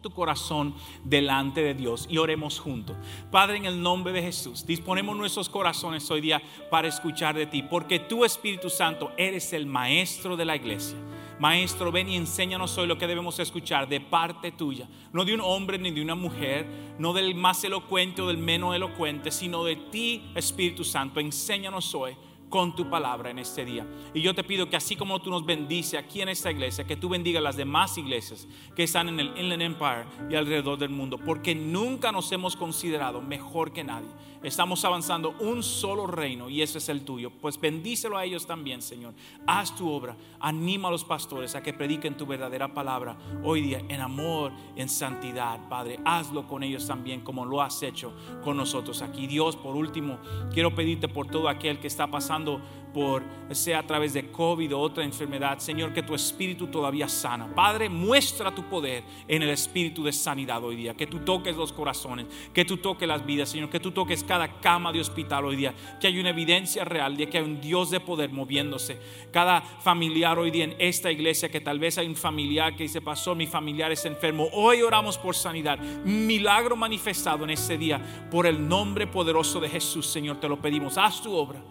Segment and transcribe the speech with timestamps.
[0.00, 2.96] tu corazón delante de Dios y oremos juntos.
[3.30, 7.62] Padre, en el nombre de Jesús, disponemos nuestros corazones hoy día para escuchar de ti,
[7.62, 10.98] porque tú, Espíritu Santo, eres el maestro de la iglesia.
[11.38, 15.40] Maestro, ven y enséñanos hoy lo que debemos escuchar de parte tuya, no de un
[15.40, 16.66] hombre ni de una mujer,
[16.98, 21.18] no del más elocuente o del menos elocuente, sino de ti, Espíritu Santo.
[21.18, 22.16] Enséñanos hoy
[22.52, 23.86] con tu palabra en este día.
[24.12, 26.96] Y yo te pido que así como tú nos bendices aquí en esta iglesia, que
[26.96, 28.46] tú bendigas las demás iglesias
[28.76, 33.22] que están en el Inland Empire y alrededor del mundo, porque nunca nos hemos considerado
[33.22, 34.10] mejor que nadie.
[34.42, 37.30] Estamos avanzando un solo reino y ese es el tuyo.
[37.30, 39.14] Pues bendícelo a ellos también, Señor.
[39.46, 40.16] Haz tu obra.
[40.40, 44.88] Anima a los pastores a que prediquen tu verdadera palabra hoy día en amor, en
[44.88, 46.00] santidad, Padre.
[46.04, 49.28] Hazlo con ellos también como lo has hecho con nosotros aquí.
[49.28, 50.18] Dios, por último,
[50.52, 52.60] quiero pedirte por todo aquel que está pasando
[52.92, 57.54] por, sea a través de COVID o otra enfermedad, Señor, que tu espíritu todavía sana.
[57.54, 61.72] Padre, muestra tu poder en el espíritu de sanidad hoy día, que tú toques los
[61.72, 65.56] corazones, que tú toques las vidas, Señor, que tú toques cada cama de hospital hoy
[65.56, 68.98] día, que hay una evidencia real de que hay un Dios de poder moviéndose.
[69.30, 73.00] Cada familiar hoy día en esta iglesia, que tal vez hay un familiar que dice,
[73.00, 78.46] pasó, mi familiar es enfermo, hoy oramos por sanidad, milagro manifestado en ese día, por
[78.46, 81.62] el nombre poderoso de Jesús, Señor, te lo pedimos, haz tu obra.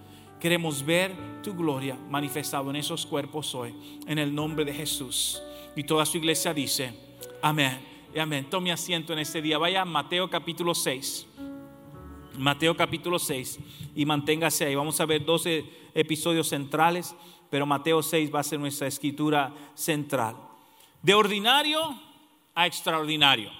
[0.42, 3.76] Queremos ver tu gloria manifestado en esos cuerpos hoy,
[4.08, 5.40] en el nombre de Jesús.
[5.76, 6.96] Y toda su iglesia dice,
[7.44, 7.80] amén.
[8.16, 8.50] Y amén.
[8.50, 9.60] Tome asiento en este día.
[9.60, 11.28] Vaya a Mateo capítulo 6.
[12.40, 13.60] Mateo capítulo 6
[13.96, 14.74] y manténgase ahí.
[14.74, 17.14] Vamos a ver 12 episodios centrales,
[17.52, 20.38] pero Mateo 6 va a ser nuestra escritura central.
[21.04, 21.82] De ordinario
[22.56, 23.52] a extraordinario.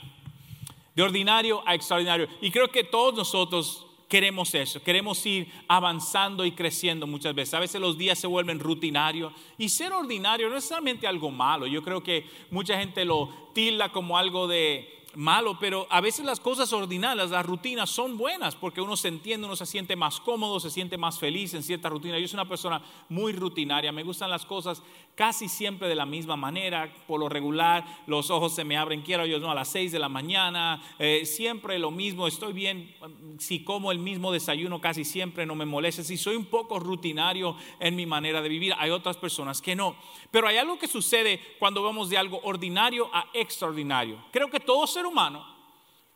[0.96, 2.28] De ordinario a extraordinario.
[2.42, 7.54] Y creo que todos nosotros queremos eso, queremos ir avanzando y creciendo muchas veces.
[7.54, 11.66] A veces los días se vuelven rutinarios y ser ordinario no es solamente algo malo.
[11.66, 16.42] Yo creo que mucha gente lo tilda como algo de malo, pero a veces las
[16.42, 20.60] cosas ordinarias, las rutinas son buenas porque uno se entiende, uno se siente más cómodo,
[20.60, 22.20] se siente más feliz en cierta rutina.
[22.20, 24.84] Yo soy una persona muy rutinaria, me gustan las cosas
[25.22, 29.24] casi siempre de la misma manera, por lo regular los ojos se me abren, quiero
[29.28, 32.92] yo no, a las 6 de la mañana, eh, siempre lo mismo, estoy bien,
[33.38, 37.56] si como el mismo desayuno casi siempre no me molesta, si soy un poco rutinario
[37.80, 39.96] en mi manera de vivir, hay otras personas que no,
[40.32, 44.26] pero hay algo que sucede cuando vamos de algo ordinario a extraordinario.
[44.32, 45.46] Creo que todo ser humano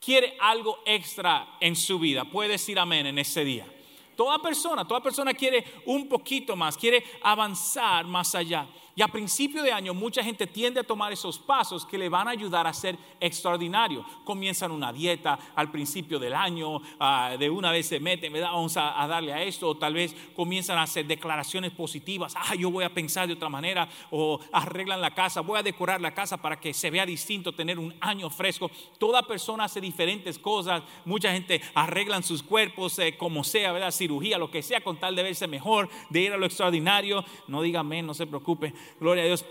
[0.03, 3.67] quiere algo extra en su vida, puede decir amén en ese día.
[4.16, 8.67] Toda persona, toda persona quiere un poquito más, quiere avanzar más allá.
[8.97, 12.29] Y a principio de año mucha gente tiende a tomar esos pasos que le van
[12.29, 14.06] a ayudar a ser extraordinario.
[14.23, 19.05] Comienzan una dieta al principio del año, ah, de una vez se meten, vamos a,
[19.05, 22.94] darle a esto, o tal vez comienzan a hacer declaraciones positivas, ah, yo voy a
[22.94, 26.73] pensar de otra manera, o arreglan la casa, voy a decorar la casa para que
[26.73, 28.72] se vea distinto, tener un año fresco.
[28.97, 33.91] Toda persona hace diferentes cosas, mucha gente arreglan sus cuerpos eh, como sea, ¿verdad?
[33.91, 37.25] cirugía, lo que sea, con tal de verse mejor, de ir a lo extraordinario.
[37.50, 39.46] No diga amén, no se preocupe gloria a Dios.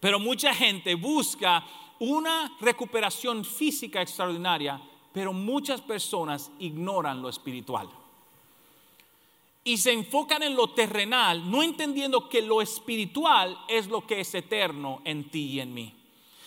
[0.00, 1.64] Pero mucha gente busca
[1.98, 4.80] una recuperación física extraordinaria,
[5.12, 7.88] pero muchas personas ignoran lo espiritual.
[9.62, 14.34] Y se enfocan en lo terrenal, no entendiendo que lo espiritual es lo que es
[14.34, 15.94] eterno en ti y en mí.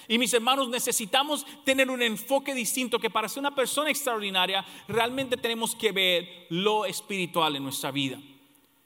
[0.07, 5.37] Y mis hermanos, necesitamos tener un enfoque distinto que para ser una persona extraordinaria realmente
[5.37, 8.19] tenemos que ver lo espiritual en nuestra vida.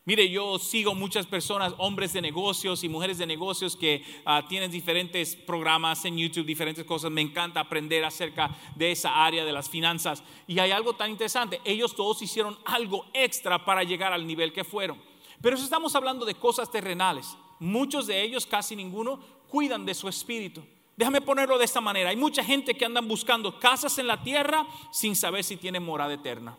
[0.07, 4.72] Mire, yo sigo muchas personas, hombres de negocios y mujeres de negocios que ah, tienen
[4.72, 7.12] diferentes programas en YouTube, diferentes cosas.
[7.12, 10.23] Me encanta aprender acerca de esa área de las finanzas.
[10.47, 11.59] Y hay algo tan interesante.
[11.66, 14.97] Ellos todos hicieron algo extra para llegar al nivel que fueron.
[15.41, 17.35] Pero eso estamos hablando de cosas terrenales.
[17.59, 19.19] Muchos de ellos, casi ninguno,
[19.50, 20.63] cuidan de su espíritu.
[20.96, 22.12] Déjame ponerlo de esta manera.
[22.12, 26.13] Hay mucha gente que andan buscando casas en la tierra sin saber si tienen morada
[26.13, 26.57] eterna.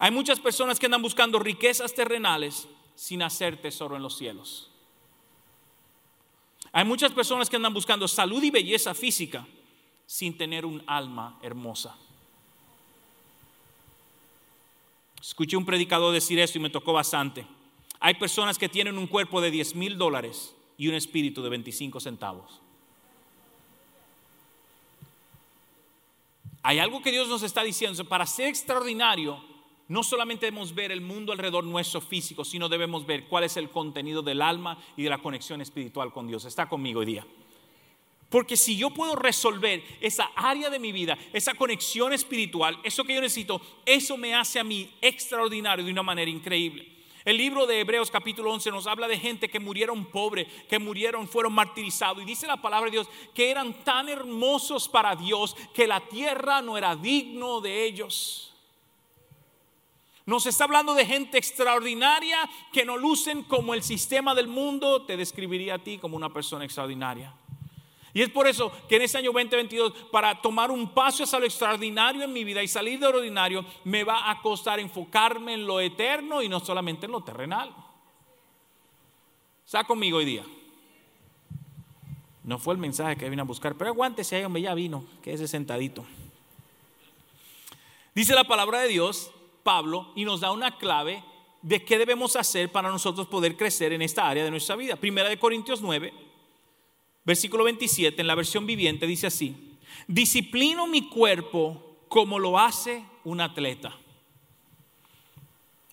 [0.00, 4.70] Hay muchas personas que andan buscando riquezas terrenales sin hacer tesoro en los cielos.
[6.72, 9.46] Hay muchas personas que andan buscando salud y belleza física
[10.06, 11.98] sin tener un alma hermosa.
[15.20, 17.46] Escuché un predicador decir esto y me tocó bastante.
[18.00, 22.00] Hay personas que tienen un cuerpo de 10 mil dólares y un espíritu de 25
[22.00, 22.62] centavos.
[26.62, 28.02] Hay algo que Dios nos está diciendo.
[28.06, 29.49] Para ser extraordinario,
[29.90, 33.70] no solamente debemos ver el mundo alrededor nuestro físico, sino debemos ver cuál es el
[33.70, 36.44] contenido del alma y de la conexión espiritual con Dios.
[36.44, 37.26] Está conmigo hoy día.
[38.28, 43.16] Porque si yo puedo resolver esa área de mi vida, esa conexión espiritual, eso que
[43.16, 46.86] yo necesito, eso me hace a mí extraordinario de una manera increíble.
[47.24, 51.26] El libro de Hebreos capítulo 11 nos habla de gente que murieron pobres, que murieron,
[51.26, 52.22] fueron martirizados.
[52.22, 56.62] Y dice la palabra de Dios que eran tan hermosos para Dios que la tierra
[56.62, 58.49] no era digno de ellos.
[60.26, 65.16] Nos está hablando de gente extraordinaria que no lucen como el sistema del mundo te
[65.16, 67.34] describiría a ti como una persona extraordinaria.
[68.12, 71.46] Y es por eso que en este año 2022, para tomar un paso hacia lo
[71.46, 75.66] extraordinario en mi vida y salir de lo ordinario, me va a costar enfocarme en
[75.66, 77.72] lo eterno y no solamente en lo terrenal.
[79.64, 80.44] Está conmigo hoy día.
[82.42, 85.46] No fue el mensaje que vine a buscar, pero aguántese ahí, hombre, ya vino, quédese
[85.46, 86.04] sentadito.
[88.12, 89.30] Dice la palabra de Dios,
[89.62, 91.24] Pablo, y nos da una clave
[91.62, 94.96] de qué debemos hacer para nosotros poder crecer en esta área de nuestra vida.
[94.96, 96.12] Primera de Corintios 9,
[97.24, 99.76] Versículo 27 en la versión viviente dice así,
[100.06, 103.96] disciplino mi cuerpo como lo hace un atleta.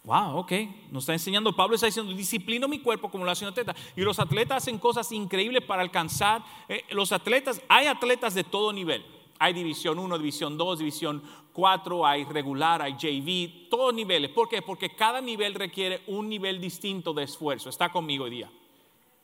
[0.04, 0.52] Wow, ok,
[0.90, 3.76] nos está enseñando, Pablo está diciendo, disciplino mi cuerpo como lo hace un atleta.
[3.96, 8.72] Y los atletas hacen cosas increíbles para alcanzar, eh, los atletas, hay atletas de todo
[8.72, 9.06] nivel.
[9.40, 11.24] Hay división 1, división 2, división
[11.54, 14.32] 4, hay regular, hay JV, todos niveles.
[14.32, 14.62] ¿Por qué?
[14.62, 17.70] Porque cada nivel requiere un nivel distinto de esfuerzo.
[17.70, 18.52] Está conmigo hoy día.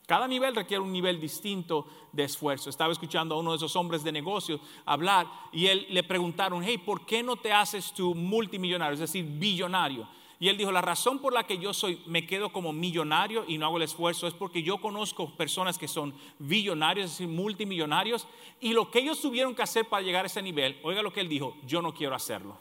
[0.06, 2.68] Cada nivel requiere un nivel distinto de esfuerzo.
[2.68, 6.76] Estaba escuchando a uno de esos hombres de negocios hablar y él le preguntaron, hey,
[6.76, 10.06] ¿por qué no te haces tú multimillonario, es decir, billonario?
[10.40, 13.56] Y él dijo, la razón por la que yo soy, me quedo como millonario y
[13.56, 18.26] no hago el esfuerzo es porque yo conozco personas que son billonarios, es decir, multimillonarios,
[18.60, 21.20] y lo que ellos tuvieron que hacer para llegar a ese nivel, oiga lo que
[21.20, 22.58] él dijo, yo no quiero hacerlo.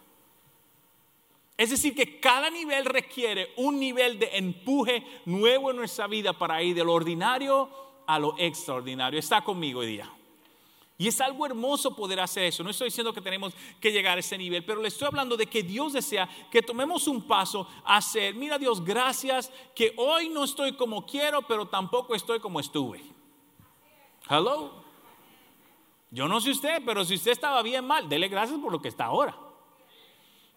[1.58, 6.62] Es decir, que cada nivel requiere un nivel de empuje nuevo en nuestra vida para
[6.64, 7.70] ir de lo ordinario
[8.08, 9.20] a lo extraordinario.
[9.20, 10.12] Está conmigo hoy día.
[10.98, 12.63] Y es algo hermoso poder hacer eso.
[12.63, 15.48] No estoy diciendo que tenemos que llegar a ese nivel, pero le estoy hablando de
[15.48, 20.44] que Dios desea que tomemos un paso a hacer, mira Dios, gracias que hoy no
[20.44, 23.01] estoy como quiero, pero tampoco estoy como estuve.
[24.30, 24.84] Hello.
[26.12, 28.88] Yo no sé usted, pero si usted estaba bien mal, dele gracias por lo que
[28.88, 29.36] está ahora.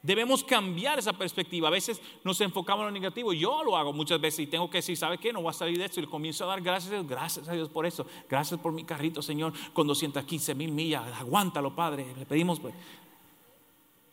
[0.06, 1.66] Debemos cambiar esa perspectiva.
[1.66, 3.32] A veces nos enfocamos en lo negativo.
[3.32, 5.32] Yo lo hago muchas veces y tengo que decir, ¿sabe qué?
[5.32, 6.00] No voy a salir de esto.
[6.00, 7.08] Y comienzo a dar gracias a Dios.
[7.08, 8.06] Gracias a Dios por eso.
[8.30, 11.02] Gracias por mi carrito, Señor, con 215 mil millas.
[11.18, 12.06] Aguántalo, Padre.
[12.16, 12.60] Le pedimos.
[12.60, 12.72] Pues.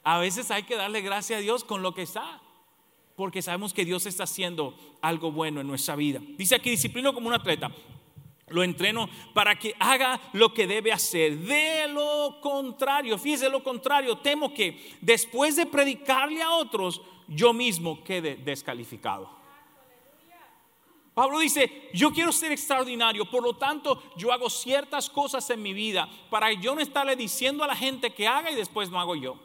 [0.03, 2.41] A veces hay que darle gracias a Dios con lo que está.
[3.15, 6.19] Porque sabemos que Dios está haciendo algo bueno en nuestra vida.
[6.39, 7.69] Dice aquí, disciplino como un atleta
[8.47, 11.37] lo entreno para que haga lo que debe hacer.
[11.37, 18.03] De lo contrario, fíjese lo contrario, temo que después de predicarle a otros, yo mismo
[18.03, 19.43] quede descalificado.
[21.13, 25.71] Pablo dice, yo quiero ser extraordinario, por lo tanto yo hago ciertas cosas en mi
[25.71, 29.15] vida para yo no estarle diciendo a la gente que haga y después no hago
[29.15, 29.37] yo.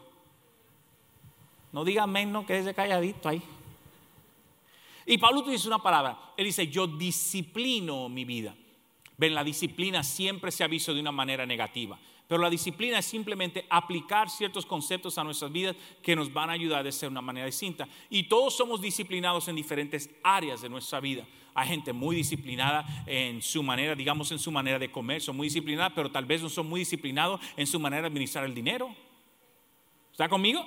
[1.73, 3.43] No diga menos que ese calladito ahí.
[5.05, 8.55] Y Pablo dice una palabra, él dice, yo disciplino mi vida.
[9.19, 11.99] Ven, la disciplina siempre se ha visto de una manera negativa,
[12.29, 16.53] pero la disciplina es simplemente aplicar ciertos conceptos a nuestras vidas que nos van a
[16.53, 17.89] ayudar de ser una manera distinta.
[18.11, 21.27] Y todos somos disciplinados en diferentes áreas de nuestra vida.
[21.53, 25.49] Hay gente muy disciplinada en su manera, digamos, en su manera de comer, son muy
[25.49, 28.95] disciplinadas, pero tal vez no son muy disciplinados en su manera de administrar el dinero.
[30.13, 30.65] ¿Está conmigo?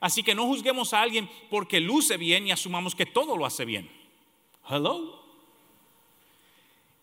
[0.00, 3.66] Así que no juzguemos a alguien porque luce bien y asumamos que todo lo hace
[3.66, 3.90] bien.
[4.66, 5.27] Hello.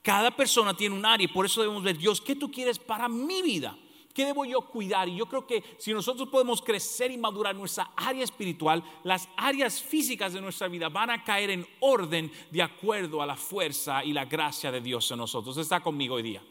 [0.05, 3.09] Cada persona tiene un área y por eso debemos ver, Dios, ¿qué tú quieres para
[3.09, 3.75] mi vida?
[4.13, 5.09] ¿Qué debo yo cuidar?
[5.09, 9.81] Y yo creo que si nosotros podemos crecer y madurar nuestra área espiritual, las áreas
[9.81, 14.13] físicas de nuestra vida van a caer en orden de acuerdo a la fuerza y
[14.13, 15.57] la gracia de Dios en nosotros.
[15.57, 16.43] Está conmigo hoy día.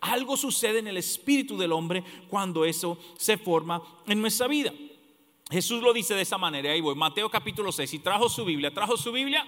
[0.00, 4.72] Algo sucede en el espíritu del hombre cuando eso se forma en nuestra vida.
[5.48, 6.72] Jesús lo dice de esa manera.
[6.72, 6.96] Ahí voy.
[6.96, 7.94] Mateo capítulo 6.
[7.94, 8.74] Y trajo su Biblia.
[8.74, 9.46] ¿Trajo su Biblia?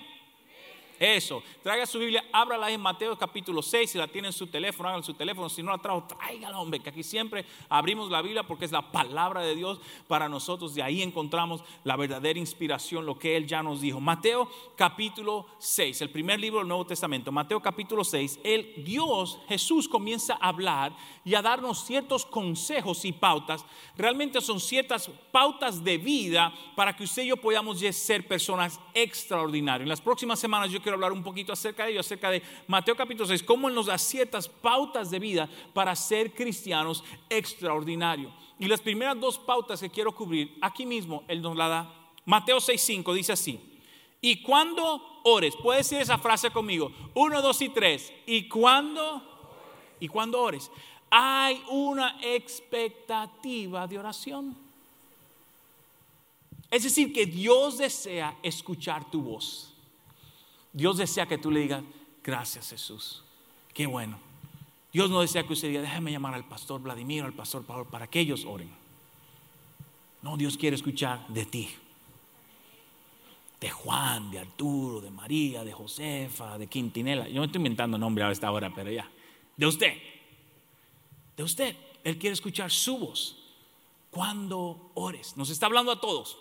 [0.99, 1.43] Eso.
[1.63, 3.91] Traiga su Biblia, ábrala en Mateo capítulo 6.
[3.91, 5.49] Si la tiene en su teléfono, hágala en su teléfono.
[5.49, 6.81] Si no la trajo, tráigala, hombre.
[6.81, 10.75] Que aquí siempre abrimos la Biblia porque es la palabra de Dios para nosotros.
[10.75, 14.01] De ahí encontramos la verdadera inspiración, lo que Él ya nos dijo.
[14.01, 17.33] Mateo capítulo 6, el primer libro del Nuevo Testamento.
[17.33, 18.41] Mateo capítulo 6.
[18.45, 23.65] El Dios, Jesús comienza a hablar y a darnos ciertos consejos y pautas.
[23.97, 29.83] Realmente son ciertas pautas de vida para que usted y yo podamos ser personas extraordinarias.
[29.83, 32.97] En las próximas semanas yo quiero hablar un poquito acerca de ello, acerca de Mateo
[32.97, 38.33] capítulo 6, cómo nos da ciertas pautas de vida para ser cristianos extraordinarios.
[38.59, 41.95] Y las primeras dos pautas que quiero cubrir, aquí mismo Él nos la da.
[42.25, 43.61] Mateo 6.5 dice así,
[44.21, 49.21] y cuando ores, puedes decir esa frase conmigo, uno, dos y tres, y cuando,
[49.99, 50.71] y cuando ores,
[51.11, 54.57] hay una expectativa de oración.
[56.71, 59.72] Es decir, que Dios desea escuchar tu voz.
[60.73, 61.83] Dios desea que tú le digas,
[62.23, 63.23] gracias Jesús,
[63.75, 64.19] qué bueno.
[64.93, 68.07] Dios no desea que usted diga, déjame llamar al pastor Vladimir, al pastor Pablo, para
[68.07, 68.71] que ellos oren.
[70.23, 71.69] No, Dios quiere escuchar de ti.
[73.59, 77.29] De Juan, de Arturo, de María, de Josefa, de Quintinela.
[77.29, 79.09] Yo no estoy inventando nombre a esta hora, pero ya.
[79.57, 79.95] De usted.
[81.37, 81.76] De usted.
[82.05, 83.37] Él quiere escuchar su voz.
[84.11, 85.37] Cuando ores.
[85.37, 86.38] Nos está hablando a todos.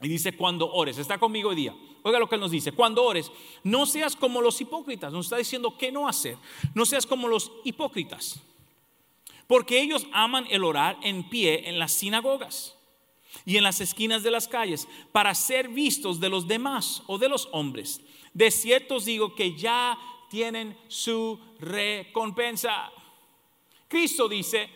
[0.00, 0.98] Y dice, cuando ores.
[0.98, 1.74] Está conmigo hoy día.
[2.06, 2.72] Oiga lo que nos dice.
[2.72, 3.32] Cuando ores,
[3.62, 5.10] no seas como los hipócritas.
[5.10, 6.36] Nos está diciendo qué no hacer.
[6.74, 8.40] No seas como los hipócritas.
[9.46, 12.76] Porque ellos aman el orar en pie en las sinagogas
[13.46, 17.30] y en las esquinas de las calles para ser vistos de los demás o de
[17.30, 18.02] los hombres.
[18.34, 22.92] De cierto os digo que ya tienen su recompensa.
[23.88, 24.68] Cristo dice,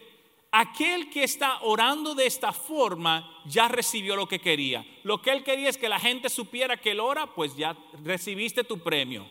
[0.50, 4.85] aquel que está orando de esta forma ya recibió lo que quería.
[5.02, 8.64] Lo que él quería es que la gente supiera que él ora, pues ya recibiste
[8.64, 9.26] tu premio.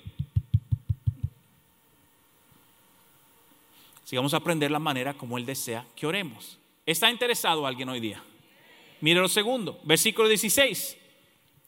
[4.03, 6.57] Si vamos a aprender la manera como él desea que oremos.
[6.85, 8.23] ¿Está interesado alguien hoy día?
[9.01, 10.97] Mire lo segundo, versículo 16.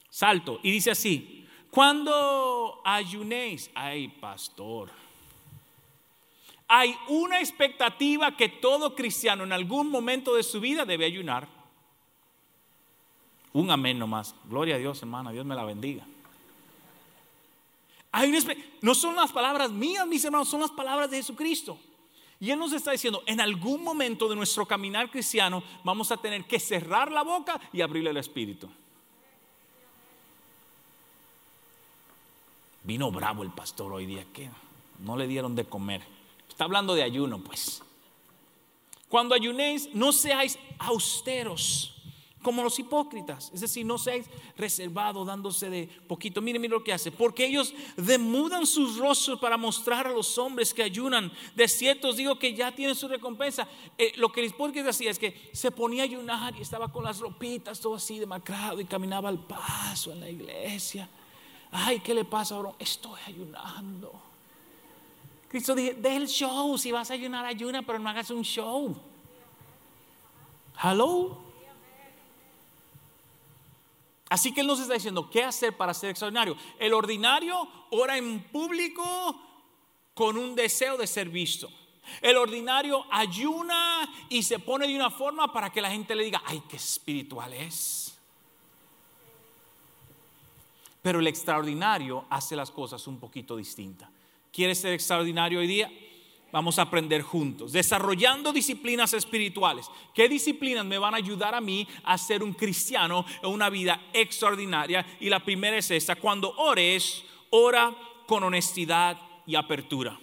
[0.10, 4.90] Salto y dice así: Cuando ayunéis, ay, pastor
[6.72, 11.48] hay una expectativa que todo cristiano en algún momento de su vida debe ayunar.
[13.52, 14.36] Un amén nomás.
[14.46, 15.32] Gloria a Dios, hermana.
[15.32, 16.06] Dios me la bendiga.
[18.82, 21.80] No son las palabras mías, mis hermanos, son las palabras de Jesucristo.
[22.40, 26.46] Y Él nos está diciendo, en algún momento de nuestro caminar cristiano vamos a tener
[26.46, 28.70] que cerrar la boca y abrirle el espíritu.
[32.84, 34.50] Vino bravo el pastor hoy día, que
[35.00, 36.19] no le dieron de comer.
[36.60, 37.82] Está hablando de ayuno, pues.
[39.08, 41.96] Cuando ayunéis, no seáis austeros
[42.42, 43.50] como los hipócritas.
[43.54, 44.26] Es decir, no seáis
[44.58, 46.42] reservados dándose de poquito.
[46.42, 47.14] Mire, mire lo que hace.
[47.14, 51.32] Porque ellos demudan sus rostros para mostrar a los hombres que ayunan.
[51.56, 53.66] De cierto os digo que ya tienen su recompensa.
[53.98, 57.06] Eh, lo que el hipócrita hacía es que se ponía a ayunar y estaba con
[57.06, 61.08] las ropitas todo así demacrado y caminaba al paso en la iglesia.
[61.72, 62.74] Ay, ¿qué le pasa ahora?
[62.80, 64.29] Estoy ayunando.
[65.50, 68.96] Cristo dijo, de el show, si vas a ayunar, ayuna, pero no hagas un show.
[70.82, 71.42] Hello.
[74.30, 76.56] Así que Él nos está diciendo, ¿qué hacer para ser extraordinario?
[76.78, 79.42] El ordinario ora en público
[80.14, 81.68] con un deseo de ser visto.
[82.22, 86.44] El ordinario ayuna y se pone de una forma para que la gente le diga,
[86.46, 88.16] ay, qué espiritual es.
[91.02, 94.10] Pero el extraordinario hace las cosas un poquito distintas.
[94.52, 95.92] ¿Quieres ser extraordinario hoy día?
[96.52, 99.86] Vamos a aprender juntos, desarrollando disciplinas espirituales.
[100.16, 104.02] ¿Qué disciplinas me van a ayudar a mí a ser un cristiano en una vida
[104.14, 105.06] extraordinaria?
[105.20, 110.20] Y la primera es esta, cuando ores, ora con honestidad y apertura.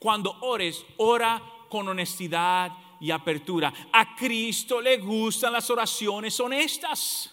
[0.00, 3.72] Cuando ores, ora con honestidad y apertura.
[3.92, 7.32] A Cristo le gustan las oraciones honestas.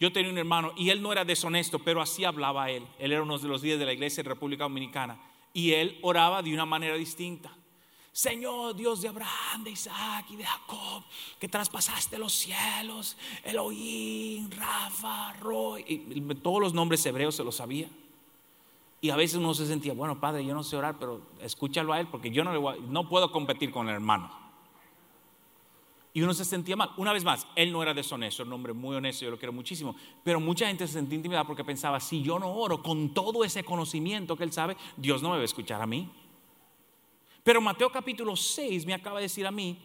[0.00, 2.86] Yo tenía un hermano y él no era deshonesto, pero así hablaba él.
[2.98, 5.20] Él era uno de los días de la iglesia de República Dominicana
[5.52, 7.52] y él oraba de una manera distinta.
[8.10, 11.04] Señor Dios de Abraham, de Isaac y de Jacob,
[11.38, 17.88] que traspasaste los cielos, Elohim, Rafa, Roy, y todos los nombres hebreos se los sabía.
[19.02, 22.00] Y a veces uno se sentía, bueno, padre, yo no sé orar, pero escúchalo a
[22.00, 24.39] él porque yo no puedo competir con el hermano.
[26.12, 26.90] Y uno se sentía mal.
[26.96, 29.94] Una vez más, él no era deshonesto, un hombre muy honesto, yo lo quiero muchísimo.
[30.24, 33.62] Pero mucha gente se sentía intimidada porque pensaba, si yo no oro con todo ese
[33.62, 36.10] conocimiento que él sabe, Dios no me va a escuchar a mí.
[37.44, 39.78] Pero Mateo capítulo 6 me acaba de decir a mí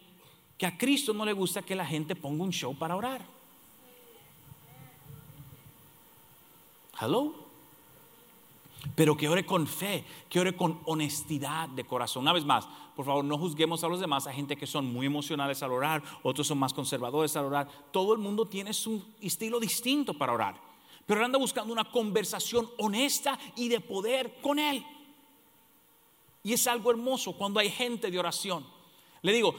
[0.58, 3.24] que a Cristo no le gusta que la gente ponga un show para orar.
[7.00, 7.45] Hello
[8.94, 12.22] pero que ore con fe, que ore con honestidad de corazón.
[12.22, 15.06] Una vez más, por favor, no juzguemos a los demás, a gente que son muy
[15.06, 17.68] emocionales al orar, otros son más conservadores al orar.
[17.92, 20.60] Todo el mundo tiene su estilo distinto para orar,
[21.04, 24.84] pero anda buscando una conversación honesta y de poder con Él.
[26.42, 28.64] Y es algo hermoso cuando hay gente de oración.
[29.22, 29.54] Le digo,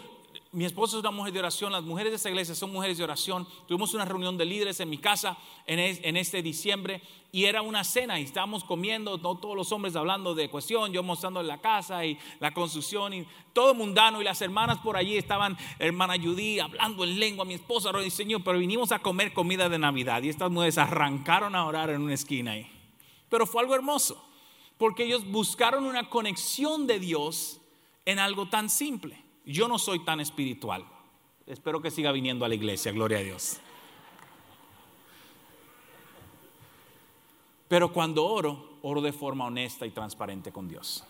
[0.52, 3.04] mi esposa es una mujer de oración, las mujeres de esta iglesia son mujeres de
[3.04, 3.48] oración.
[3.68, 7.02] Tuvimos una reunión de líderes en mi casa en, este diciembre
[7.32, 11.44] y era una cena y estábamos comiendo, todos los hombres hablando de cuestión, yo mostrando
[11.44, 16.16] la casa y la construcción y todo mundano y las hermanas por allí estaban, hermana
[16.16, 20.24] Judy, hablando en lengua, mi esposa, y Señor, pero vinimos a comer comida de Navidad
[20.24, 22.72] y estas mujeres arrancaron a orar en una esquina ahí.
[23.30, 24.24] Pero fue algo hermoso,
[24.78, 27.60] porque ellos buscaron una conexión de Dios
[28.06, 29.27] en algo tan simple.
[29.48, 30.86] Yo no soy tan espiritual.
[31.46, 33.62] Espero que siga viniendo a la iglesia, gloria a Dios.
[37.70, 41.06] Pero cuando oro, oro de forma honesta y transparente con Dios.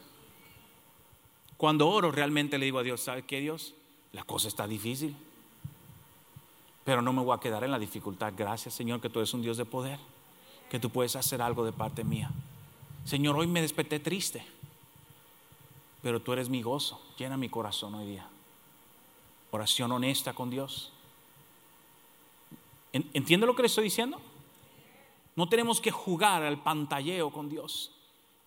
[1.58, 3.74] Cuando oro, realmente le digo a Dios, ¿sabe qué Dios?
[4.12, 5.16] La cosa está difícil.
[6.84, 8.34] Pero no me voy a quedar en la dificultad.
[8.38, 10.00] Gracias, Señor, que tú eres un Dios de poder.
[10.70, 12.30] Que tú puedes hacer algo de parte mía.
[13.04, 14.46] Señor, hoy me desperté triste.
[16.08, 17.02] Pero tú eres mi gozo.
[17.18, 18.26] Llena mi corazón hoy día.
[19.52, 20.94] Oración honesta con Dios.
[22.94, 24.18] ¿Entiende lo que le estoy diciendo?
[25.36, 27.92] No tenemos que jugar al pantalleo con Dios.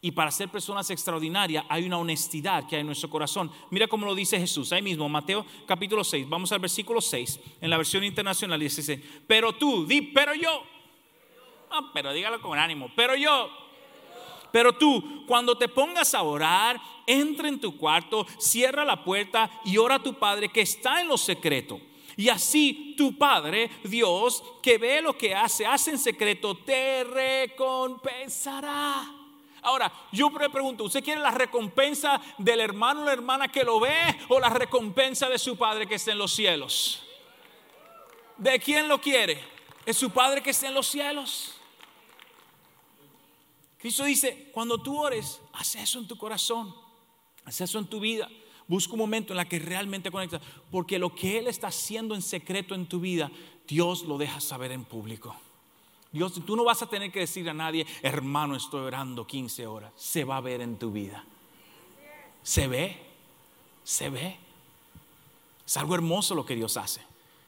[0.01, 3.53] Y para ser personas extraordinarias hay una honestidad que hay en nuestro corazón.
[3.69, 6.31] Mira cómo lo dice Jesús ahí mismo, Mateo capítulo 6.
[6.31, 10.63] Vamos al versículo 6, en la versión internacional dice, pero tú, di, pero yo.
[11.71, 13.51] Ah, pero dígalo con ánimo, pero yo.
[14.51, 16.81] Pero tú, cuando te pongas a orar,
[17.13, 21.09] entra en tu cuarto, cierra la puerta y ora a tu Padre que está en
[21.09, 21.81] lo secreto
[22.21, 29.11] y así tu Padre, Dios, que ve lo que hace, hace en secreto, te recompensará.
[29.63, 33.81] Ahora, yo le pregunto, ¿usted quiere la recompensa del hermano o la hermana que lo
[33.81, 33.97] ve
[34.29, 37.03] o la recompensa de su Padre que está en los cielos?
[38.37, 39.43] ¿De quién lo quiere?
[39.87, 41.55] ¿Es su Padre que está en los cielos?
[43.79, 46.75] Cristo dice, cuando tú ores, haz eso en tu corazón,
[47.51, 48.29] haz eso en tu vida.
[48.69, 50.41] Busca un momento en la que realmente conectas,
[50.71, 53.31] porque lo que Él está haciendo en secreto en tu vida,
[53.67, 55.35] Dios lo deja saber en público.
[56.13, 59.93] Dios, tú no vas a tener que decir a nadie, hermano, estoy orando 15 horas.
[59.97, 61.25] Se va a ver en tu vida.
[62.45, 62.97] Se ve,
[63.83, 64.37] se ve.
[65.67, 67.03] Es algo hermoso lo que Dios hace.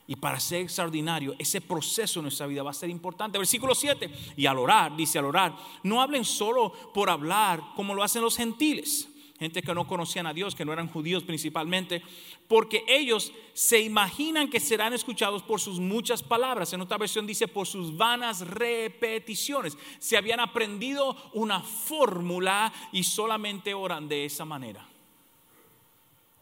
[0.08, 3.38] Y para ser extraordinario, ese proceso en nuestra vida va a ser importante.
[3.38, 4.10] Versículo 7.
[4.36, 8.36] Y al orar, dice al orar, no hablen solo por hablar como lo hacen los
[8.36, 9.08] gentiles
[9.42, 12.00] gente que no conocían a Dios, que no eran judíos principalmente,
[12.46, 16.72] porque ellos se imaginan que serán escuchados por sus muchas palabras.
[16.72, 19.76] En otra versión dice por sus vanas repeticiones.
[19.98, 24.88] Se habían aprendido una fórmula y solamente oran de esa manera.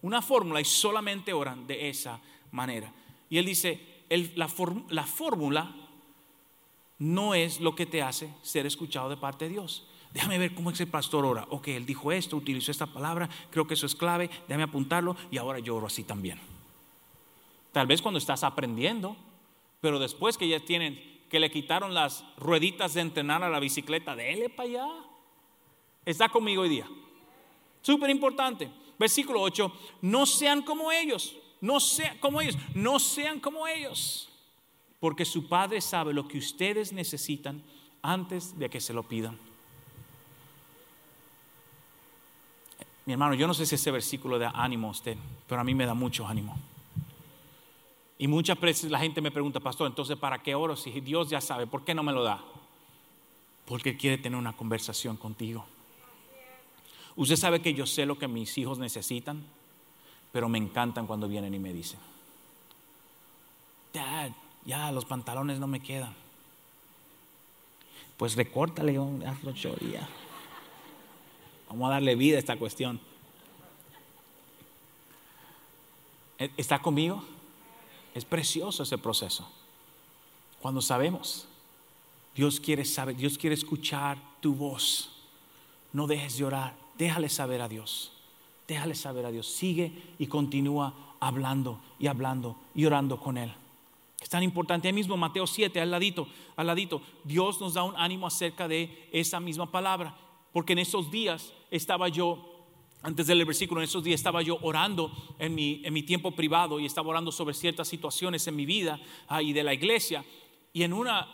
[0.02, 2.21] Una fórmula y solamente oran de esa
[2.52, 2.92] manera.
[3.30, 4.50] Y él dice, la,
[4.91, 5.75] la fórmula
[6.99, 9.86] no es lo que te hace ser escuchado de parte de Dios.
[10.12, 11.46] Déjame ver cómo es el pastor ora.
[11.50, 15.38] Ok, él dijo esto, utilizó esta palabra, creo que eso es clave, déjame apuntarlo y
[15.38, 16.40] ahora yo oro así también.
[17.73, 19.16] Tal vez cuando estás aprendiendo,
[19.80, 24.16] pero después que ya tienen, que le quitaron las rueditas de entrenar a la bicicleta,
[24.16, 24.88] déle para allá.
[26.04, 26.88] Está conmigo hoy día.
[27.82, 28.68] Súper importante.
[28.99, 34.28] Versículo 8, no sean como ellos, no sean como ellos, no sean como ellos,
[34.99, 37.62] porque su Padre sabe lo que ustedes necesitan
[38.02, 39.38] antes de que se lo pidan.
[43.10, 45.16] Mi hermano, yo no sé si ese versículo da ánimo a usted,
[45.49, 46.56] pero a mí me da mucho ánimo.
[48.18, 51.40] Y muchas veces la gente me pregunta, pastor, entonces ¿para qué oro si Dios ya
[51.40, 51.66] sabe?
[51.66, 52.40] ¿Por qué no me lo da?
[53.66, 55.66] Porque quiere tener una conversación contigo.
[57.16, 59.42] Usted sabe que yo sé lo que mis hijos necesitan,
[60.30, 61.99] pero me encantan cuando vienen y me dicen,
[63.92, 64.30] Dad,
[64.64, 66.14] ya los pantalones no me quedan.
[68.16, 68.96] Pues recórtale,
[69.26, 70.08] hazlo ya.
[71.71, 73.00] Vamos a darle vida a esta cuestión.
[76.39, 77.23] ¿E-, ¿Está conmigo?
[78.13, 79.49] Es precioso ese proceso.
[80.61, 81.47] Cuando sabemos,
[82.35, 85.13] Dios quiere saber, Dios quiere escuchar tu voz.
[85.93, 88.13] No dejes de orar, déjale saber a Dios.
[88.67, 89.47] Déjale saber a Dios.
[89.47, 93.52] Sigue y continúa hablando y hablando y orando con Él.
[94.21, 94.89] Es tan importante.
[94.89, 99.09] Ahí mismo Mateo 7, al ladito, al ladito, Dios nos da un ánimo acerca de
[99.13, 100.17] esa misma palabra.
[100.52, 102.67] Porque en esos días estaba yo,
[103.02, 106.80] antes del versículo, en esos días estaba yo orando en mi, en mi tiempo privado
[106.80, 110.25] y estaba orando sobre ciertas situaciones en mi vida ah, y de la iglesia.
[110.73, 111.28] Y en una,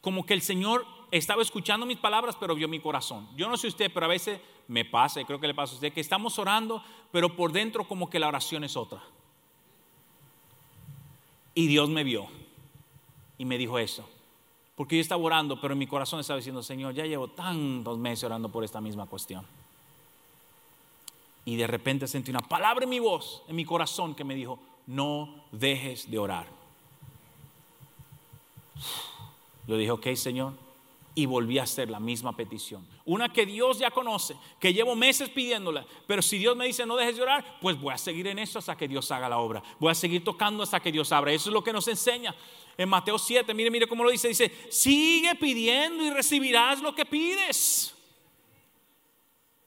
[0.00, 3.28] como que el Señor estaba escuchando mis palabras, pero vio mi corazón.
[3.36, 5.74] Yo no sé usted, pero a veces me pasa, y creo que le pasa a
[5.76, 9.02] usted, que estamos orando, pero por dentro como que la oración es otra.
[11.54, 12.28] Y Dios me vio
[13.38, 14.08] y me dijo eso.
[14.78, 18.22] Porque yo estaba orando, pero en mi corazón estaba diciendo, Señor, ya llevo tantos meses
[18.22, 19.44] orando por esta misma cuestión.
[21.44, 24.60] Y de repente sentí una palabra en mi voz, en mi corazón, que me dijo,
[24.86, 26.46] no dejes de orar.
[29.66, 30.52] Yo dije, ok, Señor,
[31.12, 32.86] y volví a hacer la misma petición.
[33.04, 36.94] Una que Dios ya conoce, que llevo meses pidiéndola, pero si Dios me dice no
[36.94, 39.60] dejes de orar, pues voy a seguir en eso hasta que Dios haga la obra.
[39.80, 41.32] Voy a seguir tocando hasta que Dios abra.
[41.32, 42.32] Eso es lo que nos enseña
[42.78, 43.52] en Mateo 7.
[43.52, 44.28] Mire, mire cómo lo dice.
[44.28, 47.94] Dice, sigue pidiendo y recibirás lo que pides.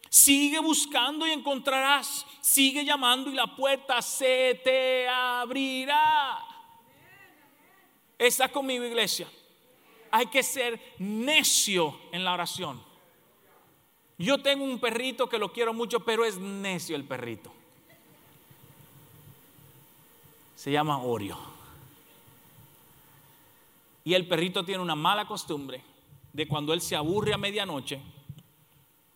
[0.10, 2.26] Sigue buscando y encontrarás.
[2.40, 6.40] Sigue llamando y la puerta se te abrirá.
[8.18, 9.28] Está conmigo, iglesia.
[10.12, 12.82] hay que ser necio en la oración.
[14.18, 17.52] Yo tengo un perrito que lo quiero mucho, pero es necio el perrito.
[20.56, 21.51] Se llama Oreo.
[24.04, 25.84] Y el perrito tiene una mala costumbre
[26.34, 28.02] de cuando él se aburre a medianoche,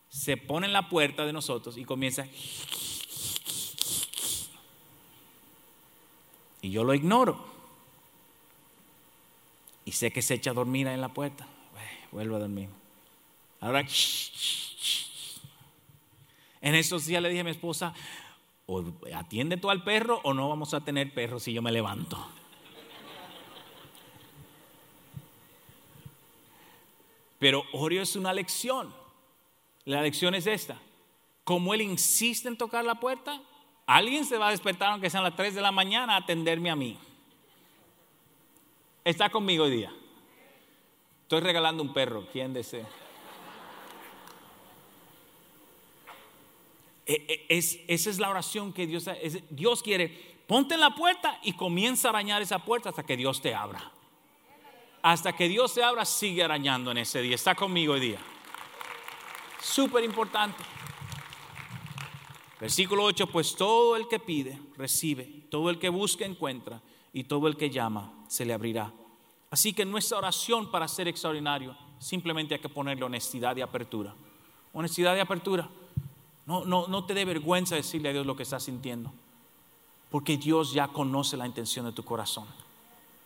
[0.08, 2.26] se pone en la puerta de nosotros y comienza.
[6.62, 7.44] Y yo lo ignoro.
[9.84, 11.46] Y sé que se echa a dormir en la puerta.
[12.12, 12.68] Vuelvo a dormir.
[13.60, 13.86] Ahora,
[16.60, 17.94] en esos días le dije a mi esposa,
[19.14, 22.26] atiende tú al perro o no vamos a tener perro si yo me levanto.
[27.38, 28.94] Pero Oreo es una lección.
[29.84, 30.80] La lección es esta.
[31.44, 33.40] Como él insiste en tocar la puerta,
[33.86, 36.76] alguien se va a despertar aunque sean las 3 de la mañana a atenderme a
[36.76, 36.98] mí.
[39.04, 39.92] Está conmigo hoy día.
[41.22, 42.26] Estoy regalando un perro.
[42.32, 42.88] ¿Quién desea?
[47.04, 49.08] E, e, esa es la oración que Dios,
[49.50, 50.36] Dios quiere.
[50.48, 53.92] Ponte en la puerta y comienza a arañar esa puerta hasta que Dios te abra
[55.06, 57.36] hasta que Dios se abra, sigue arañando en ese día.
[57.36, 58.18] Está conmigo hoy día.
[59.62, 60.64] Súper importante.
[62.58, 67.46] Versículo 8, pues todo el que pide, recibe, todo el que busca, encuentra, y todo
[67.46, 68.92] el que llama, se le abrirá.
[69.48, 74.12] Así que nuestra oración para ser extraordinario, simplemente hay que ponerle honestidad y apertura.
[74.72, 75.68] Honestidad y apertura.
[76.46, 79.12] No, no, no te dé vergüenza decirle a Dios lo que estás sintiendo,
[80.10, 82.48] porque Dios ya conoce la intención de tu corazón.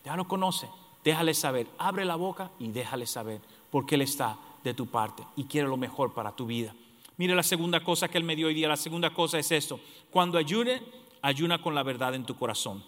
[0.05, 0.69] Ya lo conoce.
[1.05, 5.45] Déjale saber, abre la boca y déjale saber, porque Él está de tu parte y
[5.45, 6.75] quiere lo mejor para tu vida.
[7.17, 9.81] Mire la segunda cosa que Él me dio hoy día, la segunda cosa es esto,
[10.11, 10.83] cuando ayune,
[11.23, 12.85] ayuna con la verdad en tu corazón.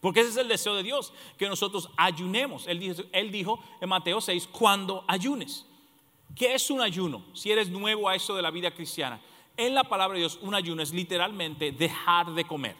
[0.00, 2.66] Porque ese es el deseo de Dios, que nosotros ayunemos.
[2.66, 5.64] Él dijo, él dijo en Mateo 6, cuando ayunes.
[6.36, 7.24] ¿Qué es un ayuno?
[7.32, 9.20] Si eres nuevo a eso de la vida cristiana.
[9.56, 12.76] En la palabra de Dios, un ayuno es literalmente dejar de comer.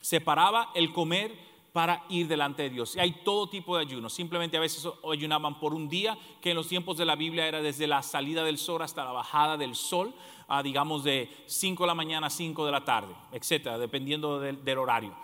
[0.00, 1.32] Separaba el comer
[1.72, 2.96] para ir delante de Dios.
[2.96, 4.12] Y hay todo tipo de ayunos.
[4.12, 7.60] Simplemente a veces ayunaban por un día, que en los tiempos de la Biblia era
[7.60, 10.14] desde la salida del sol hasta la bajada del sol,
[10.48, 14.78] a, digamos de 5 de la mañana a 5 de la tarde, etcétera, dependiendo del
[14.78, 15.14] horario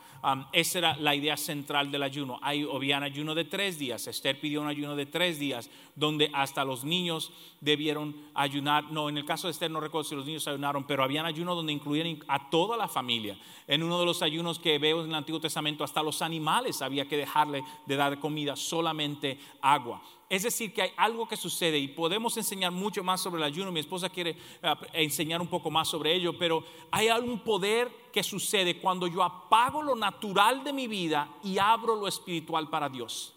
[0.53, 2.39] esa era la idea central del ayuno.
[2.43, 4.07] Había un ayuno de tres días.
[4.07, 8.91] Esther pidió un ayuno de tres días, donde hasta los niños debieron ayunar.
[8.91, 11.27] No, en el caso de Esther no recuerdo si los niños ayunaron, pero había un
[11.27, 13.37] ayuno donde incluían a toda la familia.
[13.67, 17.07] En uno de los ayunos que veo en el Antiguo Testamento, hasta los animales había
[17.07, 20.03] que dejarle de dar comida, solamente agua.
[20.29, 23.71] Es decir, que hay algo que sucede y podemos enseñar mucho más sobre el ayuno.
[23.71, 24.31] Mi esposa quiere
[24.63, 29.23] eh, enseñar un poco más sobre ello, pero hay algún poder que sucede cuando yo
[29.23, 33.35] apago lo natural de mi vida y abro lo espiritual para Dios.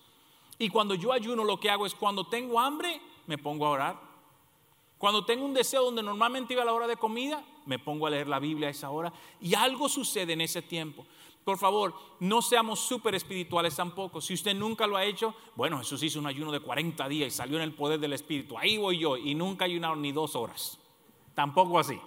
[0.59, 4.07] Y cuando yo ayuno, lo que hago es cuando tengo hambre, me pongo a orar.
[4.97, 8.09] Cuando tengo un deseo donde normalmente iba a la hora de comida, me pongo a
[8.09, 9.13] leer la Biblia a esa hora.
[9.39, 11.05] Y algo sucede en ese tiempo.
[11.47, 14.19] Por favor, no seamos súper espirituales tampoco.
[14.19, 17.37] Si usted nunca lo ha hecho, bueno, Jesús hizo un ayuno de 40 días y
[17.37, 18.57] salió en el poder del Espíritu.
[18.57, 20.77] Ahí voy yo y nunca ayunaron ni dos horas.
[21.33, 21.97] Tampoco así.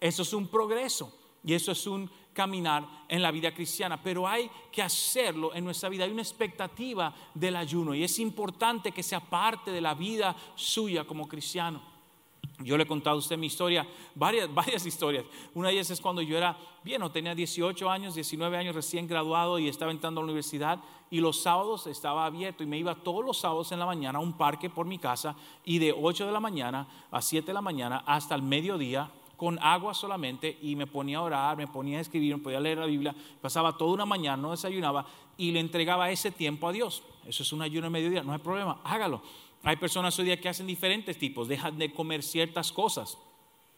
[0.00, 4.50] Eso es un progreso y eso es un caminar en la vida cristiana, pero hay
[4.72, 6.04] que hacerlo en nuestra vida.
[6.04, 11.04] Hay una expectativa del ayuno y es importante que sea parte de la vida suya
[11.04, 11.82] como cristiano.
[12.60, 15.24] Yo le he contado a usted mi historia, varias, varias historias.
[15.54, 19.06] Una de ellas es cuando yo era bien, no tenía 18 años, 19 años recién
[19.06, 22.94] graduado y estaba entrando a la universidad y los sábados estaba abierto y me iba
[22.96, 26.26] todos los sábados en la mañana a un parque por mi casa y de 8
[26.26, 30.74] de la mañana a 7 de la mañana hasta el mediodía con agua solamente y
[30.74, 33.94] me ponía a orar, me ponía a escribir, me podía leer la Biblia, pasaba toda
[33.94, 37.04] una mañana, no desayunaba y le entregaba ese tiempo a Dios.
[37.24, 39.22] Eso es un ayuno de mediodía, no hay problema, hágalo.
[39.62, 43.18] Hay personas hoy día que hacen diferentes tipos, dejan de comer ciertas cosas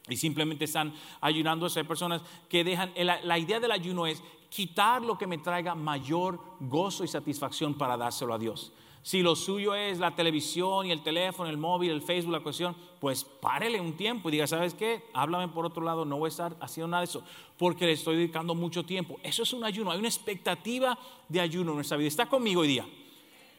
[0.09, 1.66] y simplemente están ayunando.
[1.75, 6.40] Hay personas que dejan, la, idea del ayuno es quitar lo que me traiga mayor
[6.61, 8.73] gozo y satisfacción para dárselo a Dios.
[9.03, 12.77] Si lo suyo es la televisión y el teléfono, el móvil, el Facebook, la cuestión,
[13.01, 15.05] pues párele un tiempo y diga, ¿sabes qué?
[15.14, 17.25] Háblame por otro lado, no voy a estar haciendo nada de eso
[17.57, 19.19] porque le estoy dedicando mucho tiempo.
[19.23, 22.09] Eso es un ayuno, hay una expectativa de ayuno en nuestra vida.
[22.09, 22.87] ¿Está conmigo hoy día?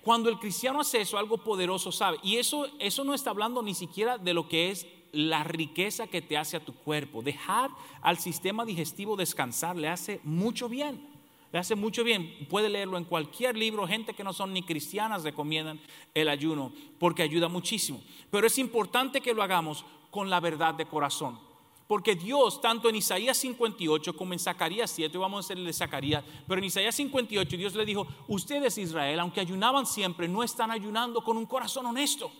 [0.04, 2.18] Cuando el cristiano hace eso, algo poderoso sabe.
[2.24, 6.22] Y eso, eso no está hablando ni siquiera de lo que es la riqueza que
[6.22, 7.22] te hace a tu cuerpo.
[7.22, 7.70] Dejar
[8.02, 11.08] al sistema digestivo descansar le hace mucho bien.
[11.52, 12.48] Le hace mucho bien.
[12.50, 13.88] Puede leerlo en cualquier libro.
[13.88, 15.80] Gente que no son ni cristianas recomiendan
[16.14, 18.02] el ayuno porque ayuda muchísimo.
[18.32, 21.51] Pero es importante que lo hagamos con la verdad de corazón.
[21.92, 25.74] Porque Dios, tanto en Isaías 58 como en Zacarías 7, vamos a hacer el de
[25.74, 30.72] Zacarías, pero en Isaías 58 Dios le dijo, ustedes Israel, aunque ayunaban siempre, no están
[30.72, 32.32] ayunando con un corazón honesto.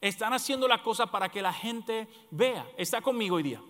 [0.00, 2.68] Están haciendo la cosa para que la gente vea.
[2.76, 3.62] Está conmigo hoy día.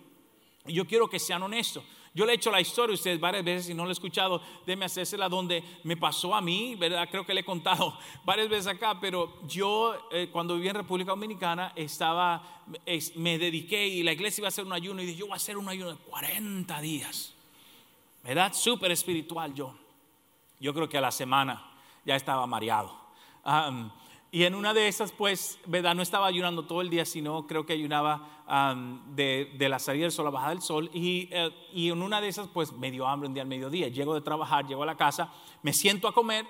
[0.65, 1.83] Y yo quiero que sean honestos.
[2.15, 4.41] Yo le he hecho la historia a ustedes varias veces y no lo he escuchado,
[4.65, 7.09] déme hacérsela donde me pasó a mí, ¿verdad?
[7.11, 11.11] Creo que le he contado varias veces acá, pero yo eh, cuando viví en República
[11.11, 12.63] Dominicana estaba,
[13.15, 15.35] me dediqué y la iglesia iba a hacer un ayuno y dije, yo voy a
[15.35, 17.33] hacer un ayuno de 40 días,
[18.23, 18.53] ¿verdad?
[18.53, 19.75] Súper espiritual yo.
[20.61, 21.69] Yo creo que a la semana
[22.05, 22.97] ya estaba mareado.
[24.35, 25.95] Y en una de esas, pues, ¿verdad?
[25.95, 28.43] No estaba ayunando todo el día, sino creo que ayunaba
[29.15, 30.91] de, la salida del sol a la bajada del sol.
[30.93, 33.87] Eh, y, en una de esas, pues, me dio hambre un día al mediodía.
[33.87, 36.45] Llego de trabajar, llego a la casa, me siento a comer,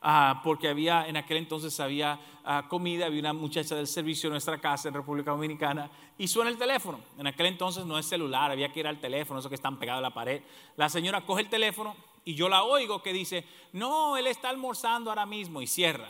[0.00, 4.34] ah, porque había, en aquel entonces había ah, comida, había una muchacha del servicio en
[4.34, 7.00] nuestra casa en República Dominicana, y suena el teléfono.
[7.18, 9.98] En aquel entonces no es celular, había que ir al teléfono, eso que están pegados
[9.98, 10.40] a la pared.
[10.76, 15.10] La señora coge el teléfono y yo la oigo que dice, no, él está almorzando
[15.10, 16.06] ahora mismo, y cierra.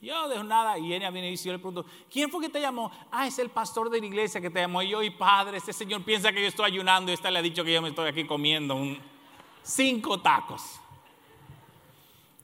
[0.00, 2.90] Yo dejo nada y ella viene y yo le pregunto, ¿quién fue que te llamó?
[3.10, 4.82] Ah, es el pastor de la iglesia que te llamó.
[4.82, 7.42] Y yo, y padre, este señor piensa que yo estoy ayunando y esta le ha
[7.42, 8.76] dicho que yo me estoy aquí comiendo
[9.62, 10.80] cinco tacos.